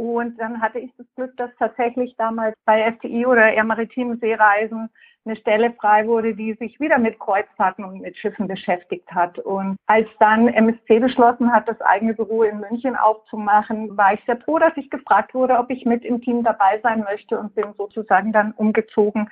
und 0.00 0.40
dann 0.40 0.62
hatte 0.62 0.78
ich 0.78 0.90
das 0.96 1.06
Glück, 1.14 1.36
dass 1.36 1.50
tatsächlich 1.58 2.16
damals 2.16 2.56
bei 2.64 2.90
FTI 2.90 3.26
oder 3.26 3.52
Air 3.52 3.64
Maritim 3.64 4.16
Seereisen 4.16 4.88
eine 5.24 5.36
Stelle 5.36 5.72
frei 5.72 6.06
wurde, 6.06 6.34
die 6.34 6.54
sich 6.54 6.80
wieder 6.80 6.98
mit 6.98 7.18
Kreuzfahrten 7.18 7.84
und 7.84 8.00
mit 8.00 8.16
Schiffen 8.16 8.48
beschäftigt 8.48 9.10
hat. 9.12 9.38
Und 9.38 9.76
als 9.86 10.08
dann 10.18 10.48
MSC 10.48 10.98
beschlossen 10.98 11.52
hat, 11.52 11.68
das 11.68 11.80
eigene 11.82 12.14
Büro 12.14 12.42
in 12.42 12.60
München 12.60 12.96
aufzumachen, 12.96 13.96
war 13.96 14.14
ich 14.14 14.20
sehr 14.24 14.38
froh, 14.38 14.58
dass 14.58 14.76
ich 14.76 14.88
gefragt 14.90 15.34
wurde, 15.34 15.58
ob 15.58 15.70
ich 15.70 15.84
mit 15.84 16.04
im 16.04 16.22
Team 16.22 16.42
dabei 16.42 16.80
sein 16.82 17.00
möchte 17.00 17.38
und 17.38 17.54
bin 17.54 17.74
sozusagen 17.76 18.32
dann 18.32 18.52
umgezogen 18.52 19.28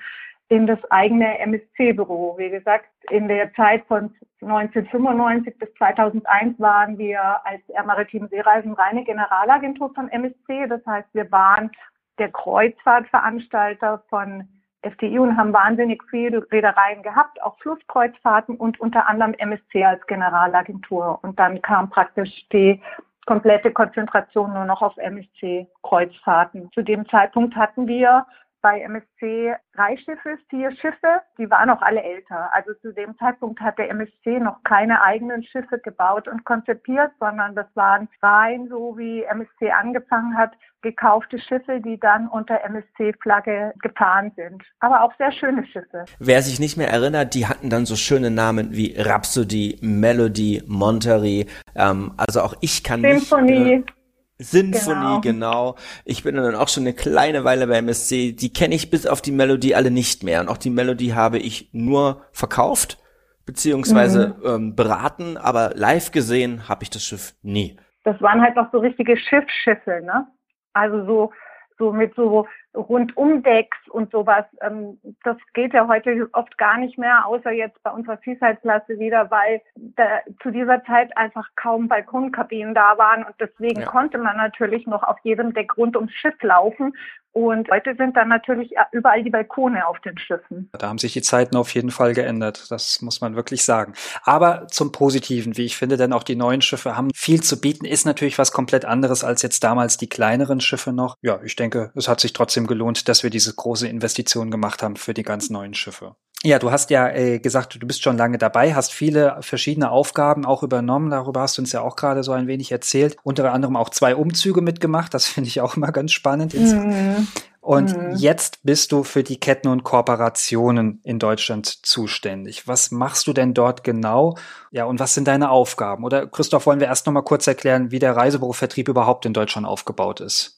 in 0.50 0.66
das 0.66 0.78
eigene 0.90 1.38
MSC-Büro. 1.38 2.36
Wie 2.38 2.50
gesagt, 2.50 2.88
in 3.10 3.28
der 3.28 3.52
Zeit 3.54 3.84
von 3.86 4.14
1995 4.40 5.58
bis 5.58 5.72
2001 5.74 6.58
waren 6.58 6.96
wir 6.96 7.20
als 7.46 7.66
Air 7.68 7.84
Maritim 7.84 8.28
Seereisen 8.28 8.72
reine 8.72 9.04
Generalagentur 9.04 9.92
von 9.94 10.08
MSC. 10.08 10.66
Das 10.68 10.84
heißt, 10.86 11.08
wir 11.12 11.30
waren 11.30 11.70
der 12.18 12.30
Kreuzfahrtveranstalter 12.30 14.02
von 14.08 14.48
FDI 14.82 15.18
und 15.18 15.36
haben 15.36 15.52
wahnsinnig 15.52 16.02
viele 16.08 16.46
Reedereien 16.50 17.02
gehabt, 17.02 17.42
auch 17.42 17.58
Flusskreuzfahrten 17.58 18.56
und 18.56 18.80
unter 18.80 19.08
anderem 19.08 19.34
MSC 19.34 19.84
als 19.84 20.06
Generalagentur. 20.06 21.18
Und 21.22 21.38
dann 21.38 21.60
kam 21.62 21.90
praktisch 21.90 22.46
die 22.52 22.80
komplette 23.26 23.72
Konzentration 23.72 24.54
nur 24.54 24.64
noch 24.64 24.80
auf 24.80 24.96
MSC-Kreuzfahrten. 24.96 26.70
Zu 26.72 26.82
dem 26.82 27.08
Zeitpunkt 27.08 27.56
hatten 27.56 27.86
wir 27.86 28.24
bei 28.60 28.80
MSC 28.80 29.54
drei 29.74 29.96
Schiffe, 29.96 30.38
vier 30.48 30.70
Schiffe, 30.72 31.22
die 31.38 31.48
waren 31.50 31.70
auch 31.70 31.82
alle 31.82 32.02
älter. 32.02 32.50
Also 32.52 32.72
zu 32.82 32.92
dem 32.92 33.16
Zeitpunkt 33.18 33.60
hat 33.60 33.78
der 33.78 33.90
MSC 33.90 34.40
noch 34.40 34.62
keine 34.64 35.02
eigenen 35.02 35.42
Schiffe 35.44 35.78
gebaut 35.78 36.28
und 36.28 36.44
konzipiert, 36.44 37.12
sondern 37.20 37.54
das 37.54 37.66
waren 37.74 38.08
rein, 38.22 38.68
so 38.68 38.96
wie 38.98 39.22
MSC 39.22 39.70
angefangen 39.70 40.36
hat, 40.36 40.52
gekaufte 40.82 41.38
Schiffe, 41.38 41.80
die 41.80 41.98
dann 41.98 42.28
unter 42.28 42.62
MSC-Flagge 42.64 43.74
gefahren 43.82 44.32
sind. 44.36 44.62
Aber 44.80 45.02
auch 45.02 45.12
sehr 45.18 45.32
schöne 45.32 45.66
Schiffe. 45.66 46.04
Wer 46.18 46.42
sich 46.42 46.60
nicht 46.60 46.76
mehr 46.76 46.90
erinnert, 46.90 47.34
die 47.34 47.46
hatten 47.46 47.70
dann 47.70 47.86
so 47.86 47.96
schöne 47.96 48.30
Namen 48.30 48.72
wie 48.72 48.94
Rhapsody, 48.96 49.78
Melody, 49.82 50.62
Monterey. 50.66 51.46
Ähm, 51.74 52.12
also 52.16 52.42
auch 52.42 52.54
ich 52.60 52.84
kann 52.84 53.00
Symphonie. 53.02 53.78
Nicht, 53.78 53.90
äh, 53.90 53.97
Sinfonie, 54.38 55.20
genau. 55.20 55.72
genau. 55.72 55.74
Ich 56.04 56.22
bin 56.22 56.36
dann 56.36 56.54
auch 56.54 56.68
schon 56.68 56.84
eine 56.84 56.94
kleine 56.94 57.44
Weile 57.44 57.66
bei 57.66 57.78
MSC. 57.78 58.32
Die 58.32 58.52
kenne 58.52 58.74
ich 58.74 58.90
bis 58.90 59.06
auf 59.06 59.20
die 59.20 59.32
Melodie 59.32 59.74
alle 59.74 59.90
nicht 59.90 60.22
mehr. 60.22 60.40
Und 60.40 60.48
auch 60.48 60.56
die 60.56 60.70
Melodie 60.70 61.14
habe 61.14 61.38
ich 61.38 61.70
nur 61.72 62.22
verkauft, 62.32 62.98
beziehungsweise 63.46 64.36
mhm. 64.38 64.46
ähm, 64.46 64.76
beraten, 64.76 65.36
aber 65.36 65.72
live 65.74 66.12
gesehen 66.12 66.68
habe 66.68 66.84
ich 66.84 66.90
das 66.90 67.02
Schiff 67.04 67.34
nie. 67.42 67.76
Das 68.04 68.20
waren 68.22 68.40
halt 68.40 68.54
noch 68.56 68.70
so 68.70 68.78
richtige 68.78 69.16
Schiffsschiffe, 69.16 70.02
ne? 70.04 70.26
Also 70.72 71.04
so, 71.04 71.32
so 71.78 71.92
mit 71.92 72.14
so 72.14 72.46
Rundumdecks 72.78 73.76
und 73.90 74.10
sowas. 74.12 74.44
Ähm, 74.60 74.98
das 75.24 75.36
geht 75.54 75.74
ja 75.74 75.88
heute 75.88 76.28
oft 76.32 76.56
gar 76.58 76.78
nicht 76.78 76.98
mehr, 76.98 77.26
außer 77.26 77.50
jetzt 77.50 77.82
bei 77.82 77.90
unserer 77.90 78.18
Seaside-Klasse 78.24 78.98
wieder, 78.98 79.30
weil 79.30 79.60
da, 79.74 80.20
zu 80.42 80.50
dieser 80.50 80.82
Zeit 80.84 81.16
einfach 81.16 81.48
kaum 81.56 81.88
Balkonkabinen 81.88 82.74
da 82.74 82.96
waren 82.96 83.24
und 83.24 83.34
deswegen 83.40 83.82
ja. 83.82 83.86
konnte 83.86 84.18
man 84.18 84.36
natürlich 84.36 84.86
noch 84.86 85.02
auf 85.02 85.18
jedem 85.22 85.52
Deck 85.52 85.76
rund 85.76 85.96
ums 85.96 86.12
Schiff 86.12 86.40
laufen 86.42 86.94
und 87.32 87.70
heute 87.70 87.94
sind 87.96 88.16
dann 88.16 88.28
natürlich 88.28 88.72
überall 88.90 89.22
die 89.22 89.30
Balkone 89.30 89.86
auf 89.86 90.00
den 90.00 90.18
Schiffen. 90.18 90.70
Da 90.72 90.88
haben 90.88 90.98
sich 90.98 91.12
die 91.12 91.22
Zeiten 91.22 91.56
auf 91.56 91.72
jeden 91.72 91.90
Fall 91.92 92.14
geändert. 92.14 92.68
Das 92.70 93.00
muss 93.02 93.20
man 93.20 93.36
wirklich 93.36 93.64
sagen. 93.64 93.92
Aber 94.24 94.66
zum 94.66 94.90
Positiven, 94.92 95.56
wie 95.56 95.66
ich 95.66 95.76
finde, 95.76 95.96
denn 95.96 96.12
auch 96.12 96.24
die 96.24 96.36
neuen 96.36 96.62
Schiffe 96.62 96.96
haben 96.96 97.10
viel 97.14 97.40
zu 97.40 97.60
bieten, 97.60 97.84
ist 97.84 98.06
natürlich 98.06 98.38
was 98.38 98.50
komplett 98.50 98.84
anderes 98.84 99.22
als 99.22 99.42
jetzt 99.42 99.62
damals 99.62 99.98
die 99.98 100.08
kleineren 100.08 100.60
Schiffe 100.60 100.92
noch. 100.92 101.16
Ja, 101.22 101.40
ich 101.44 101.54
denke, 101.54 101.92
es 101.94 102.08
hat 102.08 102.18
sich 102.18 102.32
trotzdem 102.32 102.66
gelohnt, 102.68 103.08
dass 103.08 103.24
wir 103.24 103.30
diese 103.30 103.52
große 103.52 103.88
Investition 103.88 104.52
gemacht 104.52 104.82
haben 104.82 104.94
für 104.94 105.14
die 105.14 105.24
ganz 105.24 105.50
neuen 105.50 105.74
Schiffe. 105.74 106.14
Ja, 106.44 106.60
du 106.60 106.70
hast 106.70 106.90
ja 106.90 107.08
äh, 107.08 107.40
gesagt, 107.40 107.74
du 107.82 107.86
bist 107.86 108.02
schon 108.02 108.16
lange 108.16 108.38
dabei, 108.38 108.74
hast 108.74 108.92
viele 108.92 109.38
verschiedene 109.40 109.90
Aufgaben 109.90 110.44
auch 110.46 110.62
übernommen. 110.62 111.10
Darüber 111.10 111.40
hast 111.40 111.58
du 111.58 111.62
uns 111.62 111.72
ja 111.72 111.80
auch 111.80 111.96
gerade 111.96 112.22
so 112.22 112.30
ein 112.30 112.46
wenig 112.46 112.70
erzählt. 112.70 113.16
Unter 113.24 113.52
anderem 113.52 113.74
auch 113.74 113.90
zwei 113.90 114.14
Umzüge 114.14 114.60
mitgemacht. 114.60 115.12
Das 115.14 115.24
finde 115.26 115.48
ich 115.48 115.60
auch 115.60 115.76
immer 115.76 115.90
ganz 115.90 116.12
spannend. 116.12 116.54
Mhm. 116.54 117.26
Und 117.60 117.96
mhm. 117.96 118.16
jetzt 118.16 118.60
bist 118.62 118.92
du 118.92 119.02
für 119.02 119.24
die 119.24 119.40
Ketten 119.40 119.66
und 119.68 119.82
Kooperationen 119.82 121.00
in 121.02 121.18
Deutschland 121.18 121.84
zuständig. 121.84 122.68
Was 122.68 122.92
machst 122.92 123.26
du 123.26 123.32
denn 123.32 123.52
dort 123.52 123.82
genau? 123.82 124.38
Ja, 124.70 124.84
und 124.84 125.00
was 125.00 125.14
sind 125.14 125.26
deine 125.26 125.50
Aufgaben? 125.50 126.04
Oder 126.04 126.28
Christoph, 126.28 126.66
wollen 126.66 126.80
wir 126.80 126.86
erst 126.86 127.04
noch 127.06 127.12
mal 127.12 127.22
kurz 127.22 127.48
erklären, 127.48 127.90
wie 127.90 127.98
der 127.98 128.16
Reisebürovertrieb 128.16 128.88
überhaupt 128.88 129.26
in 129.26 129.34
Deutschland 129.34 129.66
aufgebaut 129.66 130.20
ist? 130.20 130.57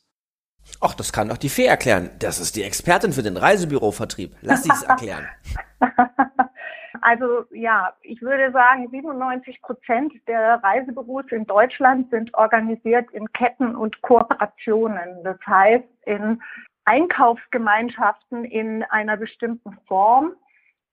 Ach, 0.81 0.95
das 0.95 1.13
kann 1.13 1.29
doch 1.29 1.39
die 1.39 1.49
Fee 1.49 1.67
erklären. 1.67 2.11
Das 2.19 2.39
ist 2.39 2.57
die 2.57 2.63
Expertin 2.63 3.13
für 3.13 3.23
den 3.23 3.37
Reisebürovertrieb. 3.37 4.35
Lass 4.43 4.63
sie 4.63 4.71
es 4.71 4.83
erklären. 4.83 5.29
Also 7.03 7.45
ja, 7.53 7.95
ich 8.03 8.21
würde 8.21 8.53
sagen, 8.53 8.89
97 8.91 9.63
Prozent 9.63 10.13
der 10.27 10.63
Reisebüros 10.63 11.25
in 11.31 11.47
Deutschland 11.47 12.11
sind 12.11 12.35
organisiert 12.35 13.11
in 13.13 13.33
Ketten 13.33 13.75
und 13.75 14.01
Kooperationen. 14.03 15.23
Das 15.25 15.39
heißt, 15.47 15.85
in 16.05 16.43
Einkaufsgemeinschaften 16.85 18.45
in 18.45 18.83
einer 18.85 19.17
bestimmten 19.17 19.79
Form, 19.87 20.33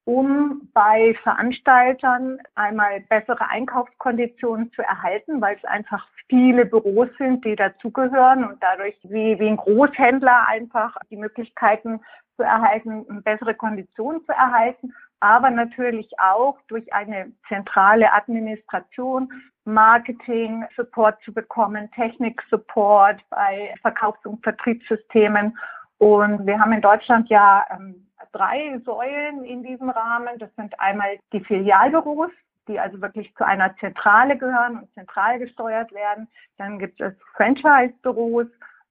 um 0.07 0.69
bei 0.73 1.13
Veranstaltern 1.21 2.39
einmal 2.55 3.01
bessere 3.09 3.49
Einkaufskonditionen 3.49 4.71
zu 4.71 4.81
erhalten, 4.81 5.41
weil 5.41 5.57
es 5.57 5.65
einfach 5.65 6.07
viele 6.29 6.65
Büros 6.65 7.09
sind, 7.17 7.43
die 7.43 7.57
dazugehören 7.57 8.45
und 8.45 8.63
dadurch 8.63 8.95
wie, 9.03 9.37
wie 9.37 9.49
ein 9.49 9.57
Großhändler 9.57 10.47
einfach 10.47 10.95
die 11.11 11.17
Möglichkeiten 11.17 11.99
zu 12.37 12.43
erhalten, 12.43 13.21
bessere 13.23 13.53
Konditionen 13.53 14.23
zu 14.25 14.31
erhalten, 14.31 14.93
aber 15.19 15.49
natürlich 15.49 16.09
auch 16.19 16.57
durch 16.69 16.93
eine 16.93 17.33
zentrale 17.49 18.13
Administration, 18.13 19.27
Marketing, 19.65 20.63
Support 20.77 21.21
zu 21.25 21.33
bekommen, 21.33 21.91
Technik-Support 21.91 23.19
bei 23.29 23.73
Verkaufs- 23.81 24.25
und 24.25 24.41
Vertriebssystemen. 24.41 25.57
Und 25.97 26.47
wir 26.47 26.57
haben 26.57 26.71
in 26.71 26.81
Deutschland 26.81 27.27
ja 27.27 27.65
ähm, 27.71 28.06
drei 28.31 28.79
Säulen 28.85 29.43
in 29.43 29.63
diesem 29.63 29.89
Rahmen. 29.89 30.37
Das 30.39 30.53
sind 30.55 30.79
einmal 30.79 31.17
die 31.33 31.41
Filialbüros, 31.41 32.31
die 32.67 32.79
also 32.79 33.01
wirklich 33.01 33.33
zu 33.35 33.45
einer 33.45 33.75
Zentrale 33.77 34.37
gehören 34.37 34.79
und 34.79 34.93
zentral 34.93 35.39
gesteuert 35.39 35.91
werden. 35.93 36.27
Dann 36.57 36.79
gibt 36.79 36.99
es 37.01 37.13
Franchise-Büros 37.35 38.47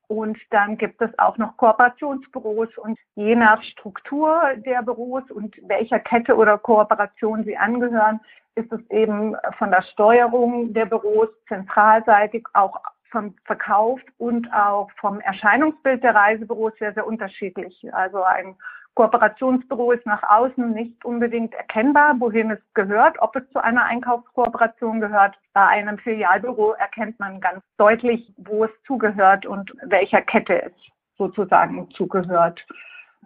und 0.08 0.38
dann 0.50 0.78
gibt 0.78 1.02
es 1.02 1.10
auch 1.18 1.36
noch 1.36 1.56
Kooperationsbüros 1.56 2.76
und 2.78 2.98
je 3.16 3.34
nach 3.34 3.62
Struktur 3.62 4.40
der 4.56 4.82
Büros 4.82 5.24
und 5.30 5.56
welcher 5.68 5.98
Kette 5.98 6.36
oder 6.36 6.58
Kooperation 6.58 7.44
sie 7.44 7.56
angehören, 7.56 8.20
ist 8.54 8.72
es 8.72 8.80
eben 8.90 9.36
von 9.58 9.70
der 9.70 9.82
Steuerung 9.82 10.72
der 10.72 10.86
Büros 10.86 11.28
zentralseitig 11.48 12.46
auch 12.54 12.80
vom 13.10 13.34
Verkauf 13.44 14.00
und 14.18 14.52
auch 14.52 14.90
vom 15.00 15.20
Erscheinungsbild 15.20 16.02
der 16.02 16.14
Reisebüros 16.14 16.72
sehr, 16.78 16.92
sehr 16.94 17.06
unterschiedlich. 17.06 17.88
Also 17.92 18.22
ein 18.22 18.56
Kooperationsbüro 18.96 19.92
ist 19.92 20.06
nach 20.06 20.22
außen 20.22 20.72
nicht 20.72 21.04
unbedingt 21.04 21.54
erkennbar, 21.54 22.14
wohin 22.18 22.50
es 22.50 22.58
gehört, 22.72 23.16
ob 23.20 23.36
es 23.36 23.48
zu 23.50 23.62
einer 23.62 23.84
Einkaufskooperation 23.84 25.00
gehört. 25.00 25.38
Bei 25.52 25.66
einem 25.66 25.98
Filialbüro 25.98 26.72
erkennt 26.72 27.20
man 27.20 27.38
ganz 27.40 27.62
deutlich, 27.76 28.32
wo 28.38 28.64
es 28.64 28.70
zugehört 28.86 29.44
und 29.44 29.70
welcher 29.82 30.22
Kette 30.22 30.62
es 30.62 30.72
sozusagen 31.18 31.90
zugehört. 31.90 32.66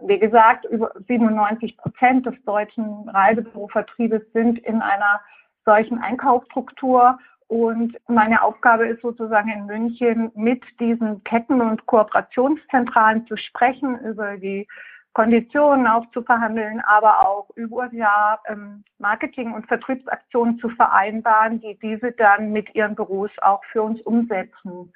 Wie 0.02 0.18
gesagt, 0.18 0.64
über 0.64 0.90
97 1.06 1.76
Prozent 1.76 2.26
des 2.26 2.34
deutschen 2.44 3.08
Reisebürovertriebes 3.08 4.22
sind 4.32 4.58
in 4.58 4.82
einer 4.82 5.20
solchen 5.64 5.98
Einkaufsstruktur. 5.98 7.16
Und 7.46 7.96
meine 8.08 8.42
Aufgabe 8.42 8.88
ist 8.88 9.02
sozusagen 9.02 9.50
in 9.50 9.66
München 9.66 10.32
mit 10.34 10.62
diesen 10.80 11.22
Ketten- 11.22 11.60
und 11.60 11.86
Kooperationszentralen 11.86 13.26
zu 13.28 13.36
sprechen 13.36 14.00
über 14.00 14.36
die 14.36 14.66
Konditionen 15.12 15.86
aufzuverhandeln, 15.86 16.80
aber 16.80 17.26
auch 17.26 17.50
über 17.56 17.92
Jahr 17.92 18.40
ähm, 18.46 18.84
Marketing- 18.98 19.52
und 19.52 19.66
Vertriebsaktionen 19.66 20.58
zu 20.58 20.68
vereinbaren, 20.70 21.60
die 21.60 21.78
diese 21.80 22.12
dann 22.12 22.52
mit 22.52 22.72
ihren 22.74 22.94
Büros 22.94 23.30
auch 23.42 23.64
für 23.72 23.82
uns 23.82 24.00
umsetzen. 24.02 24.92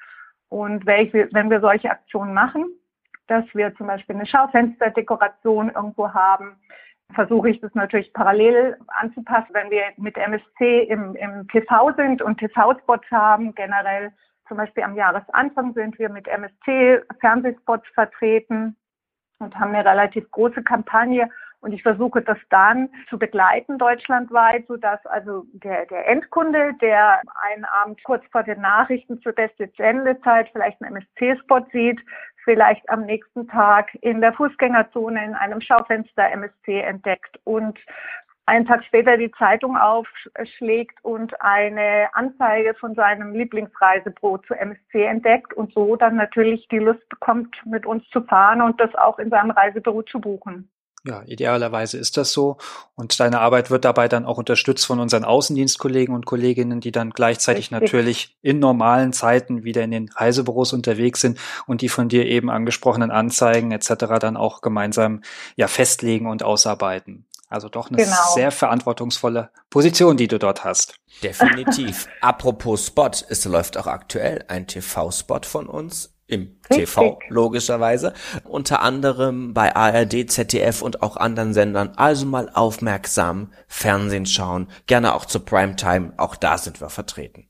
Und 0.49 0.87
wenn 0.87 1.51
wir 1.51 1.61
solche 1.61 1.91
Aktionen 1.91 2.33
machen, 2.33 2.67
dass 3.27 3.45
wir 3.55 3.75
zum 3.75 3.89
Beispiel 3.89 4.15
eine 4.15 4.27
Schaufensterdekoration 4.27 5.73
irgendwo 5.75 6.13
haben, 6.13 6.57
versuche 7.13 7.51
ich 7.51 7.61
das 7.61 7.75
natürlich 7.75 8.13
parallel 8.13 8.77
anzupassen, 8.87 9.51
wenn 9.53 9.71
wir 9.71 9.83
mit 9.97 10.17
MSC 10.17 10.85
im, 10.85 11.17
im 11.17 11.49
TV 11.49 11.93
sind 11.97 12.23
und 12.23 12.39
TV-Spots 12.39 13.11
haben, 13.11 13.55
generell 13.55 14.13
zum 14.47 14.59
Beispiel 14.59 14.85
am 14.85 14.95
Jahresanfang 14.95 15.73
sind 15.75 15.99
wir 15.99 16.09
mit 16.09 16.29
MSC 16.29 17.03
Fernsehspots 17.21 17.89
vertreten 17.95 18.77
und 19.45 19.59
haben 19.59 19.75
eine 19.75 19.85
relativ 19.89 20.31
große 20.31 20.63
Kampagne. 20.63 21.29
Und 21.61 21.73
ich 21.73 21.83
versuche 21.83 22.21
das 22.21 22.37
dann 22.51 22.91
zu 23.09 23.19
begleiten 23.19 23.79
deutschlandweit, 23.79 24.67
sodass 24.67 25.05
also 25.07 25.47
der, 25.55 25.87
der 25.87 26.07
Endkunde, 26.07 26.75
der 26.83 27.23
einen 27.41 27.65
Abend 27.65 28.05
kurz 28.05 28.23
vor 28.31 28.43
den 28.43 28.61
Nachrichten 28.61 29.19
zur 29.23 29.33
beste 29.33 29.71
Sendezeit 29.79 30.51
vielleicht 30.53 30.83
einen 30.83 30.97
MSC-Spot 30.97 31.65
sieht, 31.73 32.01
vielleicht 32.45 32.87
am 32.91 33.07
nächsten 33.07 33.49
Tag 33.49 33.95
in 34.03 34.21
der 34.21 34.35
Fußgängerzone 34.35 35.25
in 35.25 35.35
einem 35.35 35.63
Schaufenster 35.63 36.31
MSC 36.31 36.81
entdeckt 36.81 37.41
und 37.45 37.79
einen 38.47 38.67
Tag 38.67 38.85
später 38.85 39.17
die 39.17 39.31
Zeitung 39.33 39.77
aufschlägt 39.77 40.99
und 41.03 41.41
eine 41.41 42.09
Anzeige 42.13 42.75
von 42.75 42.95
seinem 42.95 43.33
Lieblingsreisebrot 43.33 44.47
zu 44.47 44.55
MSC 44.55 45.05
entdeckt 45.05 45.55
und 45.55 45.73
so 45.73 45.97
dann 45.97 46.17
natürlich 46.17 46.69
die 46.69 46.79
Lust 46.79 47.09
bekommt, 47.09 47.57
mit 47.65 47.87
uns 47.87 48.09
zu 48.11 48.23
fahren 48.23 48.61
und 48.61 48.81
das 48.81 48.95
auch 48.95 49.19
in 49.19 49.31
seinem 49.31 49.51
Reisebüro 49.51 50.03
zu 50.03 50.21
buchen. 50.21 50.69
Ja, 51.07 51.23
idealerweise 51.27 51.99
ist 51.99 52.17
das 52.17 52.33
so. 52.33 52.57
Und 52.95 53.21
deine 53.21 53.41
Arbeit 53.41 53.71
wird 53.71 53.85
dabei 53.85 54.09
dann 54.09 54.25
auch 54.25 54.39
unterstützt 54.39 54.87
von 54.87 55.01
unseren 55.01 55.25
Außendienstkollegen 55.25 56.15
und 56.15 56.25
Kolleginnen, 56.25 56.81
die 56.81 56.93
dann 56.93 57.11
gleichzeitig 57.11 57.71
Richtig. 57.71 57.83
natürlich 57.83 58.37
in 58.41 58.59
normalen 58.59 59.13
Zeiten 59.13 59.65
wieder 59.65 59.83
in 59.83 59.91
den 59.91 60.09
Reisebüros 60.09 60.73
unterwegs 60.73 61.21
sind 61.21 61.39
und 61.67 61.83
die 61.83 61.91
von 61.91 62.09
dir 62.09 62.25
eben 62.25 62.49
angesprochenen 62.49 63.11
Anzeigen 63.11 63.71
etc. 63.71 64.19
dann 64.19 64.39
auch 64.39 64.63
gemeinsam 64.63 65.21
ja 65.57 65.69
festlegen 65.69 66.27
und 66.27 66.43
ausarbeiten. 66.43 67.27
Also 67.49 67.69
doch 67.69 67.89
eine 67.89 67.99
genau. 67.99 68.35
sehr 68.35 68.51
verantwortungsvolle 68.51 69.51
Position, 69.71 70.17
die 70.17 70.29
du 70.29 70.39
dort 70.39 70.65
hast. 70.65 70.97
Definitiv. 71.23 72.09
Apropos 72.21 72.87
Spot, 72.87 73.11
es 73.29 73.45
läuft 73.45 73.77
auch 73.77 73.87
aktuell 73.87 74.45
ein 74.49 74.67
TV-Spot 74.67 75.41
von 75.43 75.69
uns 75.69 76.15
im 76.27 76.59
TV, 76.71 77.19
logischerweise. 77.29 78.15
Unter 78.45 78.81
anderem 78.81 79.53
bei 79.53 79.77
ARD, 79.77 80.31
ZDF 80.31 80.81
und 80.81 81.03
auch 81.03 81.17
anderen 81.17 81.53
Sendern. 81.53 81.93
Also 81.97 82.27
mal 82.27 82.51
aufmerksam 82.53 83.53
Fernsehen 83.69 84.27
schauen. 84.27 84.69
Gerne 84.87 85.15
auch 85.15 85.27
zur 85.27 85.45
Primetime. 85.45 86.15
Auch 86.17 86.37
da 86.37 86.57
sind 86.57 86.81
wir 86.81 86.89
vertreten. 86.89 87.49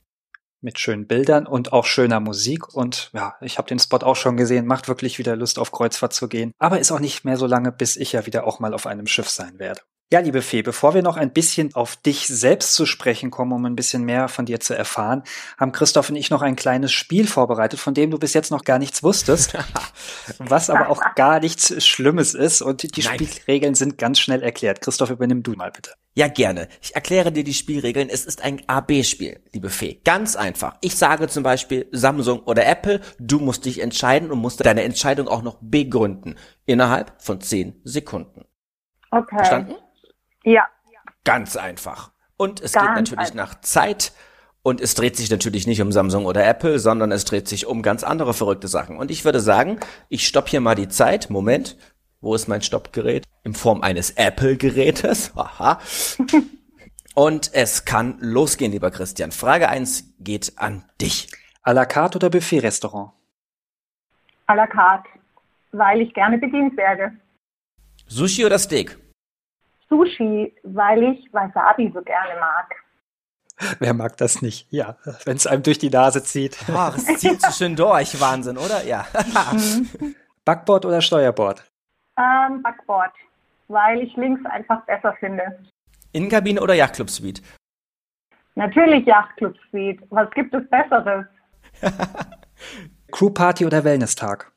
Mit 0.65 0.79
schönen 0.79 1.07
Bildern 1.07 1.47
und 1.47 1.75
auch 1.75 1.85
schöner 1.85 2.21
Musik. 2.21 2.75
Und 2.75 3.11
ja, 3.13 3.35
ich 3.43 3.59
habe 3.59 3.69
den 3.69 3.79
Spot 3.79 3.99
auch 3.99 4.17
schon 4.17 4.39
gesehen. 4.39 4.65
Macht 4.67 4.89
wirklich 4.89 5.19
wieder 5.19 5.37
Lust, 5.37 5.59
auf 5.59 5.73
Kreuzfahrt 5.73 6.15
zu 6.15 6.27
gehen. 6.27 6.53
Aber 6.59 6.81
ist 6.81 6.91
auch 6.91 7.01
nicht 7.01 7.23
mehr 7.27 7.37
so 7.37 7.47
lange, 7.47 7.71
bis 7.71 7.97
ich 7.97 8.13
ja 8.13 8.25
wieder 8.25 8.47
auch 8.47 8.61
mal 8.61 8.73
auf 8.73 8.87
einem 8.87 9.07
Schiff 9.07 9.29
sein 9.29 9.59
werde. 9.59 9.83
Ja, 10.11 10.21
liebe 10.21 10.41
Fee, 10.41 10.63
bevor 10.63 10.95
wir 10.95 11.03
noch 11.03 11.19
ein 11.19 11.33
bisschen 11.33 11.75
auf 11.75 11.97
dich 11.97 12.29
selbst 12.29 12.75
zu 12.75 12.87
sprechen 12.87 13.31
kommen, 13.31 13.53
um 13.53 13.65
ein 13.67 13.77
bisschen 13.77 14.05
mehr 14.05 14.29
von 14.29 14.47
dir 14.47 14.61
zu 14.61 14.73
erfahren, 14.75 15.23
haben 15.59 15.73
Christoph 15.73 16.09
und 16.09 16.17
ich 16.17 16.31
noch 16.31 16.41
ein 16.41 16.57
kleines 16.57 16.93
Spiel 16.93 17.27
vorbereitet, 17.27 17.79
von 17.79 17.93
dem 17.93 18.11
du 18.11 18.19
bis 18.19 18.33
jetzt 18.33 18.51
noch 18.51 18.65
gar 18.65 18.79
nichts 18.79 19.03
wusstest, 19.03 19.55
was 20.39 20.71
aber 20.71 20.89
auch 20.89 21.03
gar 21.15 21.41
nichts 21.41 21.85
Schlimmes 21.85 22.33
ist 22.33 22.63
und 22.63 22.97
die 22.97 23.03
Nein. 23.03 23.15
Spielregeln 23.15 23.75
sind 23.75 23.99
ganz 23.99 24.19
schnell 24.19 24.43
erklärt. 24.43 24.81
Christoph, 24.81 25.11
übernimm 25.11 25.43
du 25.43 25.53
mal 25.53 25.71
bitte. 25.71 25.93
Ja, 26.17 26.29
gerne. 26.29 26.69
Ich 26.81 26.95
erkläre 26.95 27.33
dir 27.33 27.43
die 27.43 27.55
Spielregeln. 27.55 28.09
Es 28.09 28.25
ist 28.25 28.43
ein 28.43 28.63
AB-Spiel, 28.69 29.41
liebe 29.53 29.69
Fee. 29.69 30.01
Ganz 30.05 30.37
einfach. 30.37 30.77
Ich 30.81 30.97
sage 30.97 31.27
zum 31.27 31.43
Beispiel 31.43 31.89
Samsung 31.91 32.41
oder 32.45 32.67
Apple. 32.67 33.01
Du 33.19 33.41
musst 33.41 33.65
dich 33.65 33.81
entscheiden 33.81 34.31
und 34.31 34.39
musst 34.39 34.65
deine 34.65 34.85
Entscheidung 34.85 35.27
auch 35.27 35.43
noch 35.43 35.59
begründen. 35.61 36.37
Innerhalb 36.67 37.21
von 37.21 37.41
zehn 37.41 37.81
Sekunden. 37.83 38.45
Okay. 39.11 39.37
Verstanden? 39.37 39.75
Ja. 40.45 40.67
Ganz 41.25 41.57
einfach. 41.57 42.13
Und 42.37 42.61
es 42.61 42.73
Ganz 42.73 42.87
geht 42.87 42.95
natürlich 42.97 43.33
einfach. 43.33 43.35
nach 43.35 43.61
Zeit. 43.63 44.13
Und 44.63 44.81
es 44.81 44.95
dreht 44.95 45.17
sich 45.17 45.31
natürlich 45.31 45.67
nicht 45.67 45.83
um 45.83 45.93
Samsung 45.93 46.27
oder 46.27 46.47
Apple, 46.47 46.79
sondern 46.79 47.13
es 47.13 47.25
dreht 47.25 47.49
sich 47.49 47.67
um 47.67 47.83
ganz 47.83 48.03
andere 48.03 48.35
verrückte 48.35 48.69
Sachen. 48.69 48.97
Und 48.97 49.11
ich 49.11 49.25
würde 49.25 49.41
sagen, 49.41 49.79
ich 50.09 50.27
stopp 50.27 50.49
hier 50.49 50.61
mal 50.61 50.75
die 50.75 50.89
Zeit. 50.89 51.29
Moment. 51.29 51.77
Wo 52.25 52.35
ist 52.35 52.49
mein 52.49 52.63
Stoppgerät? 52.63 53.27
In 53.43 53.53
Form 53.53 53.83
eines 53.83 54.13
Apple-Gerätes. 54.13 55.33
Aha. 55.37 55.79
Und 57.15 57.53
es 57.53 57.85
kann 57.85 58.17
losgehen, 58.19 58.73
lieber 58.73 58.91
Christian. 58.91 59.31
Frage 59.31 59.69
eins 59.69 60.15
geht 60.21 60.55
an 60.57 60.87
dich. 61.03 61.29
À 61.63 61.75
la 61.75 61.85
carte 61.85 62.17
oder 62.17 62.31
Buffet-Restaurant? 62.31 63.13
À 64.47 64.55
la 64.55 64.67
carte, 64.67 65.07
weil 65.73 66.01
ich 66.01 66.15
gerne 66.15 66.39
bedient 66.39 66.75
werde. 66.79 67.13
Sushi 68.07 68.47
oder 68.47 68.59
Steak? 68.59 68.97
Sushi, 69.91 70.55
weil 70.63 71.03
ich 71.03 71.31
Wasabi 71.31 71.93
so 71.93 72.01
gerne 72.01 72.41
mag. 72.41 72.75
Wer 73.81 73.93
mag 73.93 74.17
das 74.17 74.41
nicht? 74.41 74.67
Ja, 74.71 74.97
wenn 75.27 75.37
es 75.37 75.47
einem 75.47 75.63
durch 75.63 75.79
die 75.79 75.91
Nase 75.91 76.25
zieht. 76.25 76.57
Boah, 76.67 76.95
es 76.97 77.05
zieht 77.19 77.43
so 77.43 77.51
schön 77.51 77.77
durch. 77.85 78.19
Wahnsinn, 78.19 78.57
oder? 78.57 78.83
Ja. 78.85 79.07
Mhm. 79.53 80.15
Backboard 80.47 80.87
oder 80.87 81.03
Steuerbord? 81.03 81.63
Ähm, 82.17 82.63
Backboard, 82.63 83.13
weil 83.69 84.03
ich 84.03 84.15
links 84.17 84.45
einfach 84.47 84.85
besser 84.87 85.15
finde. 85.19 85.59
Innenkabine 86.13 86.61
oder 86.61 86.75
Yachtclub 86.75 87.11
Suite? 87.11 87.43
Natürlich 88.55 89.05
Yachtclub 89.05 89.57
Suite. 89.71 90.01
Was 90.11 90.31
gibt 90.31 90.55
es 90.55 90.69
Besseres? 90.71 91.27
Crewparty 93.13 93.67
oder 93.67 93.83
Wellness-Tag? 93.83 94.53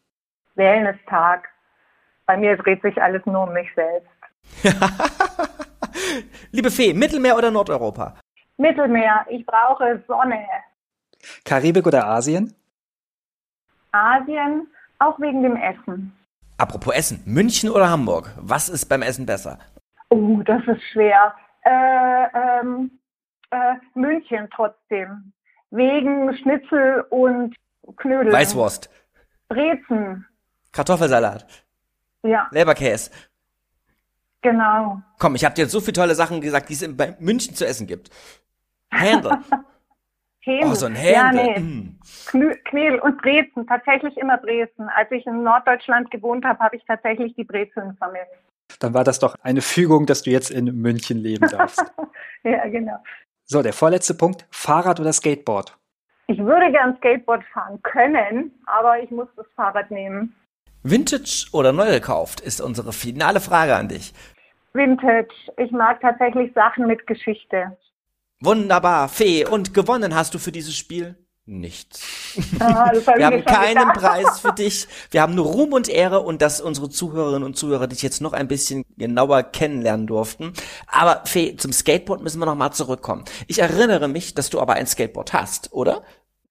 Wellness-Tag. 0.55 1.47
Bei 2.27 2.37
mir 2.37 2.57
dreht 2.57 2.81
sich 2.81 3.01
alles 3.01 3.25
nur 3.25 3.43
um 3.43 3.53
mich 3.53 3.69
selbst. 3.73 4.09
Liebe 6.51 6.69
Fee, 6.69 6.93
Mittelmeer 6.93 7.37
oder 7.37 7.49
Nordeuropa? 7.49 8.15
Mittelmeer. 8.57 9.25
Ich 9.29 9.45
brauche 9.45 10.03
Sonne. 10.07 10.45
Karibik 11.43 11.87
oder 11.87 12.05
Asien? 12.05 12.53
Asien, 13.91 14.67
auch 14.99 15.19
wegen 15.19 15.41
dem 15.41 15.55
Essen. 15.55 16.13
Apropos 16.57 16.93
Essen, 16.95 17.21
München 17.25 17.69
oder 17.69 17.89
Hamburg? 17.89 18.31
Was 18.37 18.69
ist 18.69 18.85
beim 18.85 19.01
Essen 19.03 19.25
besser? 19.25 19.59
Oh, 20.09 20.41
das 20.43 20.61
ist 20.67 20.81
schwer. 20.91 21.33
Äh, 21.61 22.59
ähm, 22.59 22.91
äh, 23.51 23.75
München 23.93 24.47
trotzdem. 24.55 25.33
Wegen 25.69 26.35
Schnitzel 26.37 27.05
und 27.09 27.55
Knödel. 27.97 28.31
Weißwurst. 28.31 28.89
Brezen. 29.49 30.25
Kartoffelsalat. 30.71 31.45
Ja, 32.23 32.47
Leberkäse. 32.51 33.11
genau. 34.41 35.01
Komm, 35.19 35.35
ich 35.35 35.45
habe 35.45 35.55
dir 35.55 35.63
jetzt 35.63 35.71
so 35.71 35.79
viele 35.79 35.93
tolle 35.93 36.15
Sachen 36.15 36.41
gesagt, 36.41 36.69
die 36.69 36.73
es 36.73 36.81
in 36.81 36.97
bei 36.97 37.15
München 37.19 37.55
zu 37.55 37.65
essen 37.65 37.87
gibt. 37.87 38.09
Händel. 38.89 39.31
Händel. 40.47 40.69
Oh, 40.71 40.73
so 40.73 40.85
ein 40.87 40.95
Ja, 40.95 41.27
Händel. 41.27 41.45
nee. 41.45 41.59
Mm. 41.59 41.99
Knö 42.27 42.55
Knödel 42.65 42.99
und 42.99 43.21
Brezen. 43.21 43.67
Tatsächlich 43.67 44.17
immer 44.17 44.37
Brezen. 44.37 44.89
Als 44.89 45.11
ich 45.11 45.25
in 45.27 45.43
Norddeutschland 45.43 46.09
gewohnt 46.11 46.45
habe, 46.45 46.59
habe 46.59 46.75
ich 46.75 46.83
tatsächlich 46.85 47.35
die 47.35 47.43
Brezeln 47.43 47.95
vermisst. 47.97 48.31
Dann 48.79 48.93
war 48.93 49.03
das 49.03 49.19
doch 49.19 49.35
eine 49.43 49.61
Fügung, 49.61 50.05
dass 50.05 50.23
du 50.23 50.29
jetzt 50.31 50.49
in 50.51 50.65
München 50.81 51.17
leben 51.19 51.47
darfst. 51.49 51.83
Ja, 52.43 52.65
genau. 52.67 52.97
so, 53.45 53.61
der 53.61 53.73
vorletzte 53.73 54.13
Punkt. 54.13 54.45
Fahrrad 54.51 54.99
oder 55.01 55.11
Skateboard? 55.11 55.75
Ich 56.27 56.37
würde 56.39 56.71
gern 56.71 56.95
Skateboard 56.97 57.43
fahren 57.53 57.81
können, 57.83 58.51
aber 58.65 58.99
ich 59.01 59.09
muss 59.11 59.27
das 59.35 59.45
Fahrrad 59.55 59.89
nehmen. 59.91 60.33
Vintage 60.83 61.47
oder 61.51 61.73
neu 61.73 61.89
gekauft 61.91 62.39
ist 62.39 62.61
unsere 62.61 62.93
finale 62.93 63.39
Frage 63.41 63.75
an 63.75 63.87
dich. 63.89 64.13
Vintage. 64.73 65.33
Ich 65.57 65.71
mag 65.71 65.99
tatsächlich 65.99 66.53
Sachen 66.53 66.87
mit 66.87 67.05
Geschichte. 67.07 67.75
Wunderbar, 68.39 69.09
Fee. 69.09 69.45
Und 69.45 69.73
gewonnen 69.73 70.15
hast 70.15 70.33
du 70.33 70.39
für 70.39 70.51
dieses 70.51 70.75
Spiel? 70.75 71.15
Nichts. 71.49 72.01
Ah, 72.59 72.91
Wir 73.15 73.25
haben 73.25 73.45
keinen 73.45 73.87
gedacht. 73.87 73.99
Preis 73.99 74.39
für 74.41 74.51
dich. 74.51 74.85
Wir 75.11 75.21
haben 75.21 75.33
nur 75.33 75.45
Ruhm 75.45 75.71
und 75.71 75.87
Ehre 75.87 76.19
und 76.19 76.41
dass 76.41 76.59
unsere 76.59 76.89
Zuhörerinnen 76.89 77.43
und 77.43 77.55
Zuhörer 77.55 77.87
dich 77.87 78.01
jetzt 78.01 78.19
noch 78.19 78.33
ein 78.33 78.49
bisschen 78.49 78.83
genauer 78.97 79.43
kennenlernen 79.43 80.07
durften. 80.07 80.51
Aber 80.87 81.21
Fee, 81.25 81.55
zum 81.55 81.71
Skateboard 81.71 82.21
müssen 82.21 82.39
wir 82.39 82.45
noch 82.45 82.55
mal 82.55 82.73
zurückkommen. 82.73 83.23
Ich 83.47 83.59
erinnere 83.59 84.09
mich, 84.09 84.33
dass 84.33 84.49
du 84.49 84.59
aber 84.59 84.73
ein 84.73 84.87
Skateboard 84.87 85.31
hast, 85.31 85.71
oder? 85.71 86.03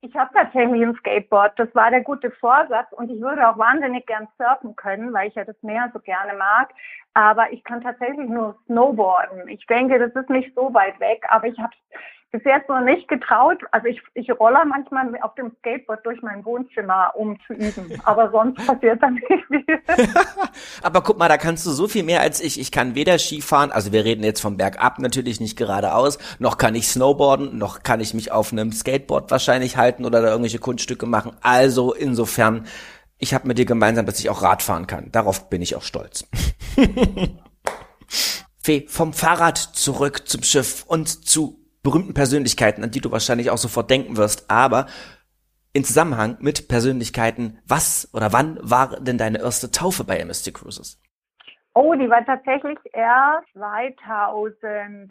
Ich 0.06 0.14
habe 0.14 0.32
tatsächlich 0.32 0.82
ein 0.82 0.94
Skateboard. 0.94 1.58
Das 1.58 1.74
war 1.74 1.90
der 1.90 2.02
gute 2.02 2.30
Vorsatz 2.30 2.86
und 2.92 3.10
ich 3.10 3.20
würde 3.20 3.48
auch 3.48 3.58
wahnsinnig 3.58 4.06
gern 4.06 4.28
surfen 4.38 4.76
können, 4.76 5.12
weil 5.12 5.28
ich 5.28 5.34
ja 5.34 5.44
das 5.44 5.60
Meer 5.62 5.90
so 5.92 5.98
gerne 5.98 6.34
mag. 6.34 6.72
Aber 7.14 7.52
ich 7.52 7.64
kann 7.64 7.80
tatsächlich 7.80 8.28
nur 8.28 8.56
Snowboarden. 8.66 9.48
Ich 9.48 9.66
denke, 9.66 9.98
das 9.98 10.12
ist 10.12 10.30
nicht 10.30 10.54
so 10.54 10.72
weit 10.72 11.00
weg, 11.00 11.24
aber 11.28 11.48
ich 11.48 11.58
habe 11.58 11.72
bis 12.36 12.44
jetzt 12.44 12.68
noch 12.68 12.82
nicht 12.82 13.08
getraut. 13.08 13.62
Also 13.72 13.86
ich, 13.86 13.98
ich 14.12 14.30
roller 14.38 14.66
manchmal 14.66 15.08
auf 15.22 15.34
dem 15.36 15.52
Skateboard 15.58 16.04
durch 16.04 16.20
mein 16.20 16.44
Wohnzimmer, 16.44 17.12
um 17.14 17.38
zu 17.46 17.54
üben. 17.54 17.98
Aber 18.04 18.30
sonst 18.30 18.66
passiert 18.66 19.02
da 19.02 19.08
nicht 19.10 19.26
viel. 19.26 19.64
Aber 20.82 21.00
guck 21.00 21.18
mal, 21.18 21.30
da 21.30 21.38
kannst 21.38 21.64
du 21.64 21.70
so 21.70 21.88
viel 21.88 22.02
mehr 22.02 22.20
als 22.20 22.42
ich. 22.42 22.60
Ich 22.60 22.70
kann 22.70 22.94
weder 22.94 23.18
Skifahren, 23.18 23.72
also 23.72 23.92
wir 23.92 24.04
reden 24.04 24.22
jetzt 24.22 24.40
vom 24.40 24.58
Bergab 24.58 24.98
natürlich 24.98 25.40
nicht 25.40 25.56
geradeaus, 25.56 26.18
noch 26.38 26.58
kann 26.58 26.74
ich 26.74 26.88
Snowboarden, 26.88 27.56
noch 27.56 27.82
kann 27.82 28.00
ich 28.00 28.12
mich 28.12 28.32
auf 28.32 28.52
einem 28.52 28.70
Skateboard 28.70 29.30
wahrscheinlich 29.30 29.78
halten 29.78 30.04
oder 30.04 30.20
da 30.20 30.28
irgendwelche 30.28 30.58
Kunststücke 30.58 31.06
machen. 31.06 31.32
Also 31.40 31.94
insofern, 31.94 32.66
ich 33.16 33.32
habe 33.32 33.48
mit 33.48 33.56
dir 33.56 33.64
gemeinsam, 33.64 34.04
dass 34.04 34.20
ich 34.20 34.28
auch 34.28 34.42
Rad 34.42 34.62
fahren 34.62 34.86
kann. 34.86 35.10
Darauf 35.10 35.48
bin 35.48 35.62
ich 35.62 35.74
auch 35.74 35.82
stolz. 35.82 36.28
Fee, 38.62 38.84
vom 38.88 39.14
Fahrrad 39.14 39.56
zurück 39.56 40.28
zum 40.28 40.42
Schiff 40.42 40.84
und 40.86 41.26
zu 41.26 41.65
berühmten 41.86 42.14
Persönlichkeiten, 42.14 42.82
an 42.82 42.90
die 42.90 43.00
du 43.00 43.12
wahrscheinlich 43.12 43.50
auch 43.50 43.58
sofort 43.58 43.90
denken 43.90 44.16
wirst, 44.16 44.50
aber 44.50 44.86
in 45.72 45.84
Zusammenhang 45.84 46.36
mit 46.40 46.66
Persönlichkeiten, 46.68 47.58
was 47.68 48.10
oder 48.12 48.32
wann 48.32 48.58
war 48.60 48.98
denn 48.98 49.18
deine 49.18 49.38
erste 49.38 49.70
Taufe 49.70 50.02
bei 50.02 50.16
MSC 50.18 50.50
Cruises? 50.50 51.00
Oh, 51.74 51.94
die 51.94 52.10
war 52.10 52.24
tatsächlich 52.24 52.78
erst 52.92 53.46
2008. 53.52 55.10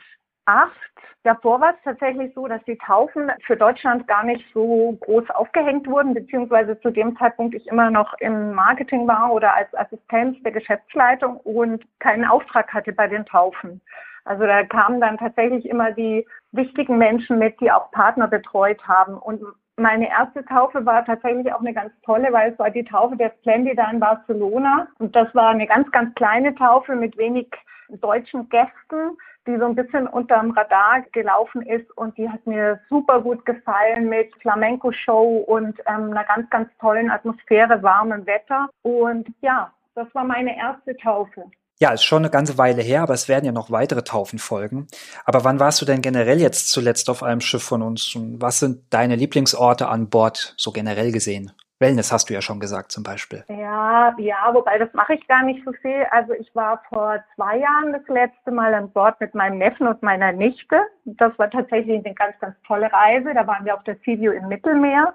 Davor 1.23 1.61
war 1.61 1.75
es 1.75 1.83
tatsächlich 1.85 2.33
so, 2.35 2.47
dass 2.47 2.61
die 2.65 2.77
Taufen 2.77 3.31
für 3.45 3.55
Deutschland 3.55 4.05
gar 4.07 4.25
nicht 4.25 4.43
so 4.53 4.97
groß 4.99 5.29
aufgehängt 5.29 5.87
wurden, 5.87 6.13
beziehungsweise 6.13 6.77
zu 6.81 6.91
dem 6.91 7.15
Zeitpunkt 7.17 7.55
ich 7.55 7.67
immer 7.67 7.89
noch 7.89 8.13
im 8.19 8.53
Marketing 8.53 9.07
war 9.07 9.31
oder 9.31 9.53
als 9.53 9.73
Assistenz 9.75 10.41
der 10.43 10.51
Geschäftsleitung 10.51 11.37
und 11.37 11.85
keinen 11.99 12.25
Auftrag 12.25 12.73
hatte 12.73 12.91
bei 12.91 13.07
den 13.07 13.25
Taufen. 13.25 13.79
Also 14.25 14.45
da 14.45 14.63
kamen 14.63 14.99
dann 14.99 15.17
tatsächlich 15.17 15.69
immer 15.69 15.91
die 15.91 16.27
wichtigen 16.51 16.97
Menschen 16.97 17.37
mit, 17.39 17.59
die 17.61 17.71
auch 17.71 17.91
Partner 17.91 18.27
betreut 18.27 18.81
haben. 18.87 19.17
Und 19.17 19.41
meine 19.77 20.09
erste 20.09 20.43
Taufe 20.45 20.85
war 20.85 21.05
tatsächlich 21.05 21.51
auch 21.53 21.59
eine 21.59 21.73
ganz 21.73 21.93
tolle, 22.03 22.31
weil 22.33 22.51
es 22.51 22.59
war 22.59 22.71
die 22.71 22.83
Taufe 22.83 23.15
der 23.15 23.31
Splendida 23.39 23.89
in 23.91 23.99
Barcelona. 23.99 24.87
Und 24.99 25.15
das 25.15 25.33
war 25.35 25.49
eine 25.49 25.67
ganz, 25.67 25.91
ganz 25.91 26.13
kleine 26.15 26.55
Taufe 26.55 26.95
mit 26.95 27.17
wenig 27.17 27.47
deutschen 27.89 28.49
Gästen, 28.49 29.17
die 29.45 29.57
so 29.57 29.65
ein 29.65 29.75
bisschen 29.75 30.07
unterm 30.07 30.51
Radar 30.51 31.01
gelaufen 31.11 31.61
ist. 31.61 31.95
Und 31.97 32.17
die 32.17 32.27
hat 32.27 32.45
mir 32.47 32.79
super 32.89 33.21
gut 33.21 33.45
gefallen 33.45 34.09
mit 34.09 34.33
Flamenco-Show 34.41 35.43
und 35.47 35.79
ähm, 35.85 36.11
einer 36.11 36.23
ganz, 36.23 36.49
ganz 36.49 36.69
tollen 36.79 37.11
Atmosphäre, 37.11 37.83
warmem 37.83 38.25
Wetter. 38.25 38.69
Und 38.81 39.27
ja, 39.41 39.71
das 39.93 40.07
war 40.15 40.23
meine 40.23 40.57
erste 40.57 40.97
Taufe. 40.97 41.45
Ja, 41.77 41.91
ist 41.91 42.05
schon 42.05 42.19
eine 42.19 42.29
ganze 42.29 42.57
Weile 42.57 42.81
her, 42.81 43.01
aber 43.01 43.13
es 43.13 43.27
werden 43.27 43.43
ja 43.43 43.51
noch 43.51 43.69
weitere 43.69 44.03
Taufen 44.03 44.39
folgen. 44.39 44.87
Aber 45.25 45.43
wann 45.43 45.59
warst 45.59 45.81
du 45.81 45.85
denn 45.85 46.01
generell 46.01 46.39
jetzt 46.39 46.69
zuletzt 46.69 47.09
auf 47.09 47.21
einem 47.21 47.41
Schiff 47.41 47.63
von 47.63 47.81
uns? 47.81 48.15
Und 48.15 48.41
was 48.41 48.59
sind 48.59 48.93
deine 48.93 49.17
Lieblingsorte 49.17 49.89
an 49.89 50.09
Bord, 50.09 50.53
so 50.55 50.71
generell 50.71 51.11
gesehen? 51.11 51.51
Wellness 51.79 52.13
hast 52.13 52.29
du 52.29 52.33
ja 52.33 52.41
schon 52.41 52.61
gesagt 52.61 52.93
zum 52.93 53.03
Beispiel. 53.03 53.43
Ja, 53.49 54.15
ja, 54.17 54.49
wobei 54.53 54.77
das 54.77 54.93
mache 54.93 55.15
ich 55.15 55.27
gar 55.27 55.43
nicht 55.43 55.61
so 55.65 55.73
viel. 55.81 56.05
Also 56.11 56.31
ich 56.31 56.49
war 56.55 56.81
vor 56.87 57.21
zwei 57.35 57.57
Jahren 57.57 57.91
das 57.91 58.07
letzte 58.07 58.51
Mal 58.51 58.73
an 58.73 58.89
Bord 58.91 59.19
mit 59.19 59.35
meinem 59.35 59.57
Neffen 59.57 59.85
und 59.85 60.01
meiner 60.01 60.31
Nichte. 60.31 60.79
Das 61.03 61.37
war 61.37 61.49
tatsächlich 61.49 62.05
eine 62.05 62.15
ganz, 62.15 62.39
ganz 62.39 62.55
tolle 62.65 62.89
Reise. 62.91 63.33
Da 63.33 63.45
waren 63.45 63.65
wir 63.65 63.75
auf 63.75 63.83
der 63.83 63.97
Seaview 64.05 64.31
im 64.31 64.47
Mittelmeer. 64.47 65.13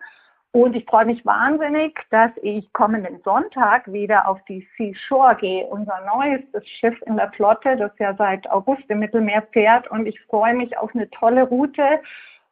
Und 0.52 0.74
ich 0.74 0.84
freue 0.86 1.06
mich 1.06 1.24
wahnsinnig, 1.24 1.96
dass 2.10 2.32
ich 2.42 2.72
kommenden 2.72 3.20
Sonntag 3.22 3.90
wieder 3.92 4.26
auf 4.26 4.44
die 4.46 4.66
Seashore 4.76 5.36
gehe, 5.36 5.66
unser 5.66 6.00
neuestes 6.12 6.68
Schiff 6.68 7.00
in 7.06 7.16
der 7.16 7.30
Flotte, 7.32 7.76
das 7.76 7.92
ja 8.00 8.14
seit 8.14 8.50
August 8.50 8.82
im 8.88 8.98
Mittelmeer 8.98 9.42
fährt. 9.52 9.88
Und 9.92 10.06
ich 10.06 10.20
freue 10.22 10.54
mich 10.54 10.76
auf 10.76 10.92
eine 10.92 11.08
tolle 11.10 11.44
Route 11.44 12.00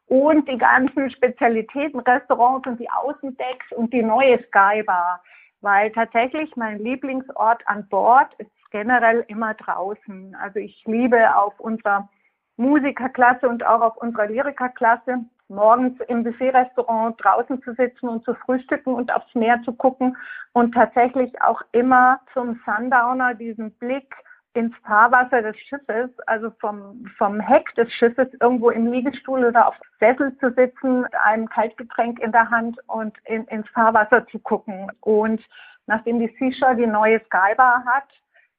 und 0.07 0.49
die 0.49 0.59
ganzen 0.59 1.11
Spezialitäten, 1.11 1.99
Restaurants 1.99 2.69
und 2.69 2.79
die 2.79 2.89
Außendecks 2.89 3.73
und 3.73 3.93
die 3.93 4.05
neue 4.05 4.39
Skybar. 4.45 5.21
Weil 5.61 5.91
tatsächlich 5.91 6.55
mein 6.55 6.79
Lieblingsort 6.79 7.67
an 7.67 7.89
Bord 7.89 8.33
ist 8.39 8.51
generell 8.71 9.25
immer 9.27 9.55
draußen. 9.55 10.37
Also 10.41 10.61
ich 10.61 10.85
liebe 10.87 11.37
auf 11.37 11.59
unserer 11.59 12.09
Musikerklasse 12.57 13.49
und 13.49 13.67
auch 13.67 13.81
auf 13.81 13.97
unserer 13.97 14.27
Lyrikerklasse 14.27 15.25
morgens 15.49 15.99
im 16.09 16.25
Buffetrestaurant 16.25 17.17
draußen 17.23 17.63
zu 17.63 17.75
sitzen 17.75 18.09
und 18.09 18.25
zu 18.25 18.35
frühstücken 18.35 18.95
und 18.95 19.13
aufs 19.15 19.35
Meer 19.35 19.61
zu 19.65 19.73
gucken 19.73 20.17
und 20.53 20.73
tatsächlich 20.73 21.41
auch 21.43 21.63
immer 21.73 22.21
zum 22.33 22.61
Sundowner 22.65 23.35
diesen 23.35 23.73
Blick 23.79 24.15
ins 24.55 24.75
Fahrwasser 24.79 25.43
des 25.43 25.57
Schiffes, 25.57 26.11
also 26.27 26.51
vom, 26.59 27.07
vom 27.17 27.39
Heck 27.39 27.73
des 27.77 27.93
Schiffes 27.93 28.29
irgendwo 28.41 28.71
im 28.71 28.91
Liegestuhl 28.91 29.45
oder 29.45 29.69
auf 29.69 29.77
Sessel 30.01 30.37
zu 30.39 30.53
sitzen, 30.53 31.05
einem 31.25 31.49
Kaltgetränk 31.49 32.19
in 32.19 32.33
der 32.33 32.51
Hand 32.51 32.77
und 32.89 33.17
in, 33.25 33.45
ins 33.45 33.69
Fahrwasser 33.69 34.27
zu 34.29 34.39
gucken. 34.39 34.91
Und 35.01 35.41
nachdem 35.87 36.19
die 36.19 36.35
Seashore 36.39 36.77
die 36.77 36.87
neue 36.87 37.21
Skybar 37.27 37.85
hat, 37.85 38.09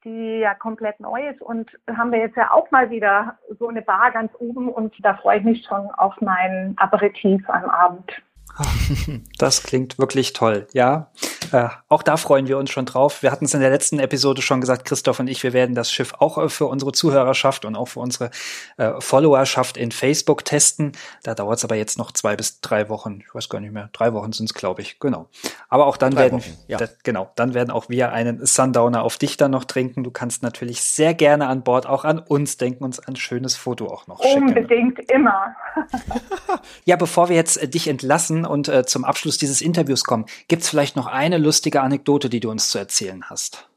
die 0.03 0.39
ja 0.39 0.53
komplett 0.53 0.99
neu 0.99 1.29
ist 1.29 1.41
und 1.41 1.69
haben 1.95 2.11
wir 2.11 2.19
jetzt 2.19 2.37
ja 2.37 2.51
auch 2.51 2.69
mal 2.71 2.89
wieder 2.89 3.37
so 3.59 3.67
eine 3.67 3.81
Bar 3.81 4.11
ganz 4.11 4.31
oben 4.39 4.69
und 4.69 4.93
da 5.03 5.15
freue 5.15 5.39
ich 5.39 5.43
mich 5.43 5.65
schon 5.65 5.89
auf 5.91 6.19
mein 6.21 6.73
Aperitif 6.77 7.47
am 7.49 7.69
Abend. 7.69 8.21
Das 9.37 9.63
klingt 9.63 9.97
wirklich 9.97 10.33
toll, 10.33 10.67
ja. 10.73 11.11
Äh, 11.51 11.69
auch 11.87 12.03
da 12.03 12.17
freuen 12.17 12.47
wir 12.47 12.57
uns 12.57 12.69
schon 12.69 12.85
drauf. 12.85 13.23
Wir 13.23 13.31
hatten 13.31 13.45
es 13.45 13.53
in 13.53 13.61
der 13.61 13.69
letzten 13.69 13.99
Episode 13.99 14.41
schon 14.41 14.61
gesagt, 14.61 14.85
Christoph 14.85 15.19
und 15.19 15.27
ich, 15.27 15.43
wir 15.43 15.53
werden 15.53 15.75
das 15.75 15.91
Schiff 15.91 16.13
auch 16.19 16.37
äh, 16.37 16.49
für 16.49 16.65
unsere 16.65 16.91
Zuhörerschaft 16.91 17.65
und 17.65 17.75
auch 17.75 17.87
für 17.87 17.99
unsere 18.01 18.29
äh, 18.77 18.99
Followerschaft 18.99 19.77
in 19.77 19.91
Facebook 19.91 20.45
testen. 20.45 20.91
Da 21.23 21.35
dauert 21.35 21.57
es 21.57 21.63
aber 21.63 21.75
jetzt 21.75 21.97
noch 21.97 22.11
zwei 22.11 22.35
bis 22.35 22.61
drei 22.61 22.89
Wochen. 22.89 23.21
Ich 23.25 23.33
weiß 23.33 23.49
gar 23.49 23.59
nicht 23.59 23.73
mehr. 23.73 23.89
Drei 23.93 24.13
Wochen 24.13 24.31
sind 24.31 24.49
es, 24.49 24.53
glaube 24.53 24.81
ich. 24.81 24.99
Genau. 24.99 25.27
Aber 25.69 25.87
auch 25.87 25.97
dann 25.97 26.11
Drei 26.11 26.23
werden, 26.23 26.39
Wochen, 26.39 26.57
ja. 26.67 26.77
da, 26.77 26.87
genau, 27.03 27.31
dann 27.35 27.53
werden 27.53 27.71
auch 27.71 27.89
wir 27.89 28.11
einen 28.11 28.45
Sundowner 28.45 29.03
auf 29.03 29.17
dich 29.17 29.37
dann 29.37 29.51
noch 29.51 29.63
trinken. 29.63 30.03
Du 30.03 30.11
kannst 30.11 30.43
natürlich 30.43 30.81
sehr 30.83 31.13
gerne 31.13 31.47
an 31.47 31.63
Bord 31.63 31.87
auch 31.87 32.03
an 32.05 32.19
uns 32.19 32.57
denken, 32.57 32.83
uns 32.83 32.99
ein 32.99 33.15
schönes 33.15 33.55
Foto 33.55 33.87
auch 33.87 34.07
noch 34.07 34.21
schicken. 34.21 34.49
Unbedingt 34.49 34.99
immer. 35.11 35.55
Ja, 36.85 36.95
bevor 36.95 37.29
wir 37.29 37.35
jetzt 37.35 37.61
äh, 37.61 37.67
dich 37.67 37.87
entlassen 37.87 38.45
und 38.49 38.67
äh, 38.67 38.85
zum 38.85 39.05
Abschluss 39.05 39.37
dieses 39.37 39.61
Interviews 39.61 40.03
kommen, 40.03 40.25
gibt's 40.47 40.69
vielleicht 40.69 40.95
noch 40.95 41.07
eine 41.07 41.37
lustige 41.37 41.81
Anekdote, 41.81 42.29
die 42.29 42.39
du 42.39 42.49
uns 42.49 42.69
zu 42.69 42.77
erzählen 42.77 43.23
hast? 43.29 43.69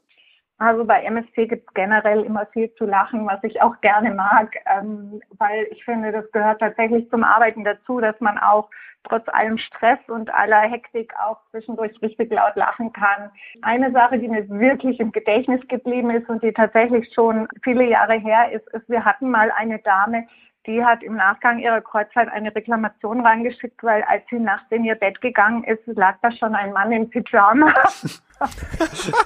Also 0.59 0.85
bei 0.85 1.03
MSC 1.03 1.47
gibt 1.47 1.67
es 1.67 1.73
generell 1.73 2.21
immer 2.21 2.45
viel 2.47 2.73
zu 2.75 2.85
lachen, 2.85 3.25
was 3.25 3.43
ich 3.43 3.61
auch 3.61 3.79
gerne 3.81 4.13
mag, 4.13 4.55
ähm, 4.65 5.21
weil 5.37 5.67
ich 5.71 5.83
finde, 5.83 6.11
das 6.11 6.31
gehört 6.31 6.59
tatsächlich 6.59 7.09
zum 7.09 7.23
Arbeiten 7.23 7.63
dazu, 7.63 7.99
dass 7.99 8.19
man 8.21 8.37
auch 8.37 8.69
trotz 9.03 9.27
allem 9.29 9.57
Stress 9.57 9.99
und 10.07 10.33
aller 10.33 10.61
Hektik 10.61 11.13
auch 11.19 11.37
zwischendurch 11.51 11.91
richtig 12.01 12.31
laut 12.31 12.55
lachen 12.55 12.93
kann. 12.93 13.29
Eine 13.61 13.91
Sache, 13.91 14.19
die 14.19 14.27
mir 14.27 14.47
wirklich 14.47 14.99
im 14.99 15.11
Gedächtnis 15.11 15.59
geblieben 15.67 16.09
ist 16.11 16.29
und 16.29 16.41
die 16.41 16.53
tatsächlich 16.53 17.11
schon 17.13 17.47
viele 17.63 17.89
Jahre 17.89 18.13
her 18.13 18.51
ist, 18.51 18.67
ist, 18.73 18.87
wir 18.89 19.03
hatten 19.03 19.29
mal 19.29 19.51
eine 19.51 19.79
Dame, 19.79 20.27
die 20.65 20.83
hat 20.83 21.03
im 21.03 21.15
Nachgang 21.15 21.59
ihrer 21.59 21.81
Kreuzzeit 21.81 22.29
eine 22.29 22.53
Reklamation 22.55 23.25
reingeschickt, 23.25 23.83
weil 23.83 24.03
als 24.03 24.23
sie 24.29 24.39
nachts 24.39 24.71
in 24.71 24.85
ihr 24.85 24.95
Bett 24.95 25.19
gegangen 25.21 25.63
ist, 25.63 25.85
lag 25.87 26.15
da 26.21 26.31
schon 26.31 26.55
ein 26.55 26.71
Mann 26.71 26.91
in 26.91 27.09
Pyjama. 27.09 27.73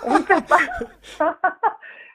und 0.04 0.30
das 0.30 0.50
war, 0.50 1.36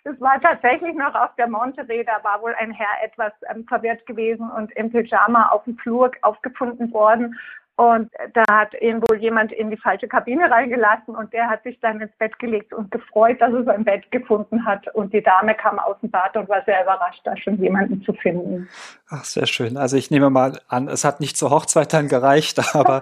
es 0.05 0.21
war 0.21 0.41
tatsächlich 0.41 0.95
noch 0.95 1.15
auf 1.15 1.35
der 1.37 1.49
Monterey, 1.49 2.05
da 2.05 2.23
war 2.25 2.43
wohl 2.43 2.55
ein 2.55 2.73
Herr 2.73 3.05
etwas 3.05 3.33
ähm, 3.49 3.65
verwirrt 3.67 4.05
gewesen 4.07 4.51
und 4.51 4.73
im 4.73 4.91
Pyjama 4.91 5.49
auf 5.51 5.65
dem 5.65 5.77
Flur 5.79 6.11
aufgefunden 6.23 6.93
worden. 6.93 7.39
Und 7.77 8.11
da 8.35 8.45
hat 8.51 8.75
ihn 8.81 9.01
wohl 9.03 9.17
jemand 9.17 9.51
in 9.51 9.71
die 9.71 9.79
falsche 9.79 10.07
Kabine 10.07 10.51
reingelassen 10.51 11.17
und 11.17 11.33
der 11.33 11.49
hat 11.49 11.63
sich 11.63 11.81
dann 11.81 12.01
ins 12.01 12.13
Bett 12.19 12.39
gelegt 12.39 12.75
und 12.75 12.91
gefreut, 12.91 13.41
dass 13.41 13.53
er 13.53 13.65
sein 13.65 13.85
Bett 13.85 14.11
gefunden 14.11 14.67
hat. 14.67 14.95
Und 14.95 15.15
die 15.15 15.23
Dame 15.23 15.55
kam 15.55 15.79
aus 15.79 15.97
dem 16.01 16.11
Bad 16.11 16.37
und 16.37 16.49
war 16.51 16.63
sehr 16.67 16.83
überrascht, 16.83 17.23
da 17.25 17.35
schon 17.37 17.57
jemanden 17.63 18.03
zu 18.03 18.13
finden. 18.13 18.69
Ach, 19.09 19.25
sehr 19.25 19.47
schön. 19.47 19.79
Also 19.79 19.97
ich 19.97 20.11
nehme 20.11 20.29
mal 20.29 20.61
an, 20.69 20.89
es 20.89 21.05
hat 21.05 21.21
nicht 21.21 21.39
zur 21.39 21.51
Hochzeit 21.51 21.93
dann 21.95 22.09
gereicht, 22.09 22.61
aber. 22.75 23.01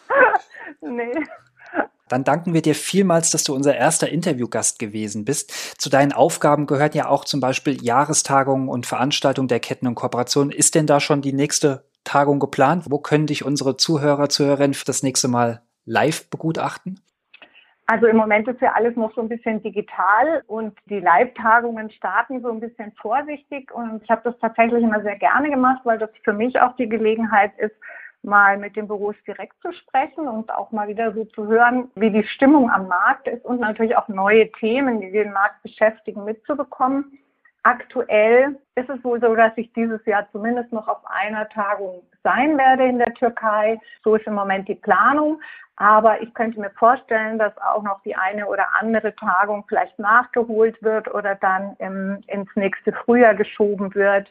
nee. 0.82 1.12
Dann 2.08 2.24
danken 2.24 2.54
wir 2.54 2.62
dir 2.62 2.74
vielmals, 2.74 3.30
dass 3.30 3.44
du 3.44 3.54
unser 3.54 3.76
erster 3.76 4.08
Interviewgast 4.08 4.78
gewesen 4.78 5.24
bist. 5.24 5.80
Zu 5.80 5.90
deinen 5.90 6.12
Aufgaben 6.12 6.66
gehört 6.66 6.94
ja 6.94 7.08
auch 7.08 7.24
zum 7.24 7.40
Beispiel 7.40 7.82
Jahrestagungen 7.82 8.68
und 8.68 8.86
Veranstaltungen 8.86 9.48
der 9.48 9.60
Ketten 9.60 9.86
und 9.86 9.94
Kooperationen. 9.94 10.50
Ist 10.50 10.74
denn 10.74 10.86
da 10.86 11.00
schon 11.00 11.20
die 11.20 11.34
nächste 11.34 11.84
Tagung 12.08 12.40
geplant? 12.40 12.86
Wo 12.88 12.98
können 12.98 13.26
dich 13.26 13.44
unsere 13.44 13.76
Zuhörer, 13.76 14.28
Zuhörerinnen 14.28 14.76
das 14.86 15.02
nächste 15.02 15.28
Mal 15.28 15.62
live 15.84 16.28
begutachten? 16.30 17.00
Also 17.86 18.06
im 18.06 18.16
Moment 18.16 18.46
ist 18.48 18.60
ja 18.60 18.72
alles 18.74 18.96
noch 18.96 19.14
so 19.14 19.22
ein 19.22 19.30
bisschen 19.30 19.62
digital 19.62 20.42
und 20.46 20.76
die 20.90 21.00
Live-Tagungen 21.00 21.90
starten 21.90 22.42
so 22.42 22.50
ein 22.50 22.60
bisschen 22.60 22.92
vorsichtig 23.00 23.72
und 23.72 24.02
ich 24.02 24.10
habe 24.10 24.20
das 24.24 24.38
tatsächlich 24.40 24.82
immer 24.82 25.00
sehr 25.00 25.16
gerne 25.16 25.48
gemacht, 25.48 25.80
weil 25.84 25.98
das 25.98 26.10
für 26.22 26.34
mich 26.34 26.60
auch 26.60 26.76
die 26.76 26.88
Gelegenheit 26.88 27.52
ist, 27.56 27.74
mal 28.22 28.58
mit 28.58 28.76
den 28.76 28.88
Büros 28.88 29.14
direkt 29.26 29.54
zu 29.62 29.72
sprechen 29.72 30.28
und 30.28 30.52
auch 30.52 30.70
mal 30.70 30.88
wieder 30.88 31.14
so 31.14 31.24
zu 31.24 31.46
hören, 31.46 31.90
wie 31.94 32.10
die 32.10 32.24
Stimmung 32.24 32.70
am 32.70 32.88
Markt 32.88 33.26
ist 33.26 33.44
und 33.46 33.60
natürlich 33.60 33.96
auch 33.96 34.08
neue 34.08 34.52
Themen, 34.52 35.00
die 35.00 35.10
den 35.10 35.32
Markt 35.32 35.62
beschäftigen, 35.62 36.24
mitzubekommen. 36.24 37.18
Aktuell 37.62 38.58
ist 38.76 38.88
es 38.88 39.02
wohl 39.04 39.20
so, 39.20 39.34
dass 39.34 39.52
ich 39.56 39.72
dieses 39.72 40.04
Jahr 40.06 40.26
zumindest 40.32 40.72
noch 40.72 40.88
auf 40.88 41.04
einer 41.04 41.48
Tagung 41.48 42.02
sein 42.22 42.56
werde 42.56 42.84
in 42.86 42.98
der 42.98 43.12
Türkei. 43.14 43.80
So 44.04 44.14
ist 44.14 44.26
im 44.26 44.34
Moment 44.34 44.68
die 44.68 44.74
Planung. 44.74 45.40
Aber 45.76 46.20
ich 46.20 46.34
könnte 46.34 46.58
mir 46.58 46.70
vorstellen, 46.70 47.38
dass 47.38 47.56
auch 47.58 47.82
noch 47.82 48.02
die 48.02 48.16
eine 48.16 48.46
oder 48.46 48.66
andere 48.80 49.14
Tagung 49.14 49.64
vielleicht 49.68 49.96
nachgeholt 49.98 50.82
wird 50.82 51.12
oder 51.14 51.36
dann 51.36 51.76
im, 51.78 52.20
ins 52.26 52.48
nächste 52.56 52.92
Frühjahr 52.92 53.34
geschoben 53.34 53.94
wird 53.94 54.28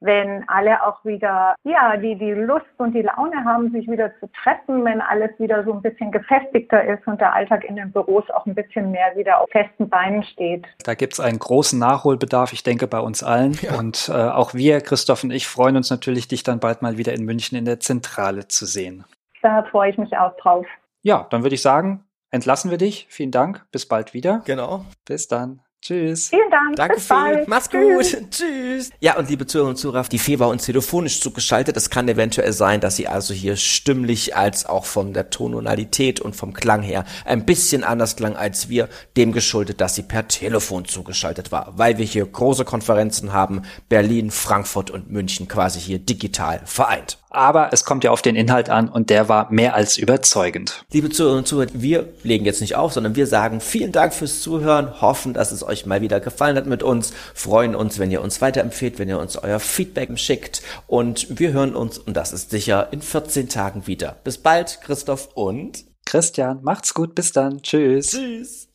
wenn 0.00 0.48
alle 0.48 0.84
auch 0.86 1.04
wieder, 1.04 1.54
ja, 1.64 1.96
die, 1.96 2.16
die 2.16 2.32
Lust 2.32 2.64
und 2.78 2.94
die 2.94 3.02
Laune 3.02 3.44
haben, 3.44 3.70
sich 3.70 3.88
wieder 3.88 4.10
zu 4.18 4.28
treffen, 4.42 4.84
wenn 4.84 5.00
alles 5.00 5.30
wieder 5.38 5.62
so 5.64 5.72
ein 5.72 5.82
bisschen 5.82 6.10
gefestigter 6.10 6.82
ist 6.84 7.06
und 7.06 7.20
der 7.20 7.34
Alltag 7.34 7.64
in 7.64 7.76
den 7.76 7.92
Büros 7.92 8.28
auch 8.30 8.46
ein 8.46 8.54
bisschen 8.54 8.90
mehr 8.90 9.14
wieder 9.14 9.40
auf 9.40 9.48
festen 9.50 9.88
Beinen 9.88 10.22
steht. 10.24 10.66
Da 10.84 10.94
gibt 10.94 11.12
es 11.14 11.20
einen 11.20 11.38
großen 11.38 11.78
Nachholbedarf, 11.78 12.52
ich 12.52 12.62
denke, 12.62 12.86
bei 12.86 13.00
uns 13.00 13.22
allen. 13.22 13.52
Ja. 13.60 13.78
Und 13.78 14.08
äh, 14.08 14.12
auch 14.12 14.54
wir, 14.54 14.80
Christoph 14.80 15.24
und 15.24 15.30
ich, 15.30 15.46
freuen 15.46 15.76
uns 15.76 15.90
natürlich, 15.90 16.28
dich 16.28 16.42
dann 16.42 16.60
bald 16.60 16.82
mal 16.82 16.96
wieder 16.96 17.12
in 17.12 17.24
München 17.24 17.58
in 17.58 17.66
der 17.66 17.80
Zentrale 17.80 18.48
zu 18.48 18.64
sehen. 18.64 19.04
Da 19.42 19.62
freue 19.64 19.90
ich 19.90 19.98
mich 19.98 20.16
auch 20.16 20.36
drauf. 20.36 20.66
Ja, 21.02 21.26
dann 21.30 21.42
würde 21.42 21.54
ich 21.54 21.62
sagen, 21.62 22.04
entlassen 22.30 22.70
wir 22.70 22.78
dich. 22.78 23.06
Vielen 23.10 23.30
Dank. 23.30 23.66
Bis 23.72 23.86
bald 23.86 24.14
wieder. 24.14 24.42
Genau. 24.44 24.84
Bis 25.06 25.28
dann. 25.28 25.60
Tschüss. 25.82 26.28
Vielen 26.28 26.50
Dank. 26.50 26.76
Danke 26.76 26.96
Bis 26.96 27.06
viel. 27.06 27.16
Bald. 27.16 27.48
Mach's 27.48 27.68
Tschüss. 27.70 28.12
gut. 28.12 28.30
Tschüss. 28.30 28.90
Ja, 29.00 29.16
und 29.16 29.30
liebe 29.30 29.46
Zuhörerinnen 29.46 29.76
und 29.76 29.80
Zuhörer, 29.80 30.04
die 30.04 30.18
Fee 30.18 30.38
war 30.38 30.48
uns 30.48 30.66
telefonisch 30.66 31.20
zugeschaltet. 31.20 31.76
Es 31.76 31.88
kann 31.88 32.06
eventuell 32.08 32.52
sein, 32.52 32.80
dass 32.80 32.96
sie 32.96 33.08
also 33.08 33.32
hier 33.32 33.56
stimmlich 33.56 34.36
als 34.36 34.66
auch 34.66 34.84
von 34.84 35.14
der 35.14 35.30
Tonalität 35.30 36.20
und 36.20 36.36
vom 36.36 36.52
Klang 36.52 36.82
her 36.82 37.06
ein 37.24 37.46
bisschen 37.46 37.82
anders 37.82 38.16
klang 38.16 38.36
als 38.36 38.68
wir, 38.68 38.88
dem 39.16 39.32
geschuldet, 39.32 39.80
dass 39.80 39.94
sie 39.94 40.02
per 40.02 40.28
Telefon 40.28 40.84
zugeschaltet 40.84 41.50
war, 41.50 41.72
weil 41.76 41.96
wir 41.96 42.04
hier 42.04 42.26
große 42.26 42.66
Konferenzen 42.66 43.32
haben, 43.32 43.62
Berlin, 43.88 44.30
Frankfurt 44.30 44.90
und 44.90 45.10
München 45.10 45.48
quasi 45.48 45.80
hier 45.80 45.98
digital 45.98 46.60
vereint. 46.66 47.19
Aber 47.30 47.72
es 47.72 47.84
kommt 47.84 48.02
ja 48.02 48.10
auf 48.10 48.22
den 48.22 48.34
Inhalt 48.34 48.68
an 48.68 48.88
und 48.88 49.08
der 49.08 49.28
war 49.28 49.50
mehr 49.52 49.74
als 49.74 49.96
überzeugend. 49.96 50.84
Liebe 50.92 51.10
Zuhörerinnen 51.10 51.44
und 51.44 51.46
Zuhörer, 51.46 51.68
wir 51.72 52.08
legen 52.24 52.44
jetzt 52.44 52.60
nicht 52.60 52.74
auf, 52.74 52.92
sondern 52.92 53.14
wir 53.14 53.28
sagen 53.28 53.60
vielen 53.60 53.92
Dank 53.92 54.12
fürs 54.12 54.40
Zuhören, 54.40 55.00
hoffen, 55.00 55.32
dass 55.32 55.52
es 55.52 55.62
euch 55.62 55.86
mal 55.86 56.00
wieder 56.00 56.18
gefallen 56.18 56.56
hat 56.56 56.66
mit 56.66 56.82
uns, 56.82 57.12
freuen 57.34 57.76
uns, 57.76 58.00
wenn 58.00 58.10
ihr 58.10 58.20
uns 58.20 58.40
weiterempfehlt, 58.40 58.98
wenn 58.98 59.08
ihr 59.08 59.20
uns 59.20 59.36
euer 59.36 59.60
Feedback 59.60 60.18
schickt 60.18 60.62
und 60.88 61.38
wir 61.38 61.52
hören 61.52 61.76
uns, 61.76 61.98
und 61.98 62.16
das 62.16 62.32
ist 62.32 62.50
sicher, 62.50 62.88
in 62.90 63.00
14 63.00 63.48
Tagen 63.48 63.86
wieder. 63.86 64.16
Bis 64.24 64.38
bald, 64.38 64.80
Christoph 64.82 65.28
und 65.34 65.84
Christian, 66.04 66.58
macht's 66.62 66.94
gut, 66.94 67.14
bis 67.14 67.30
dann, 67.30 67.62
tschüss. 67.62 68.08
Tschüss. 68.08 68.68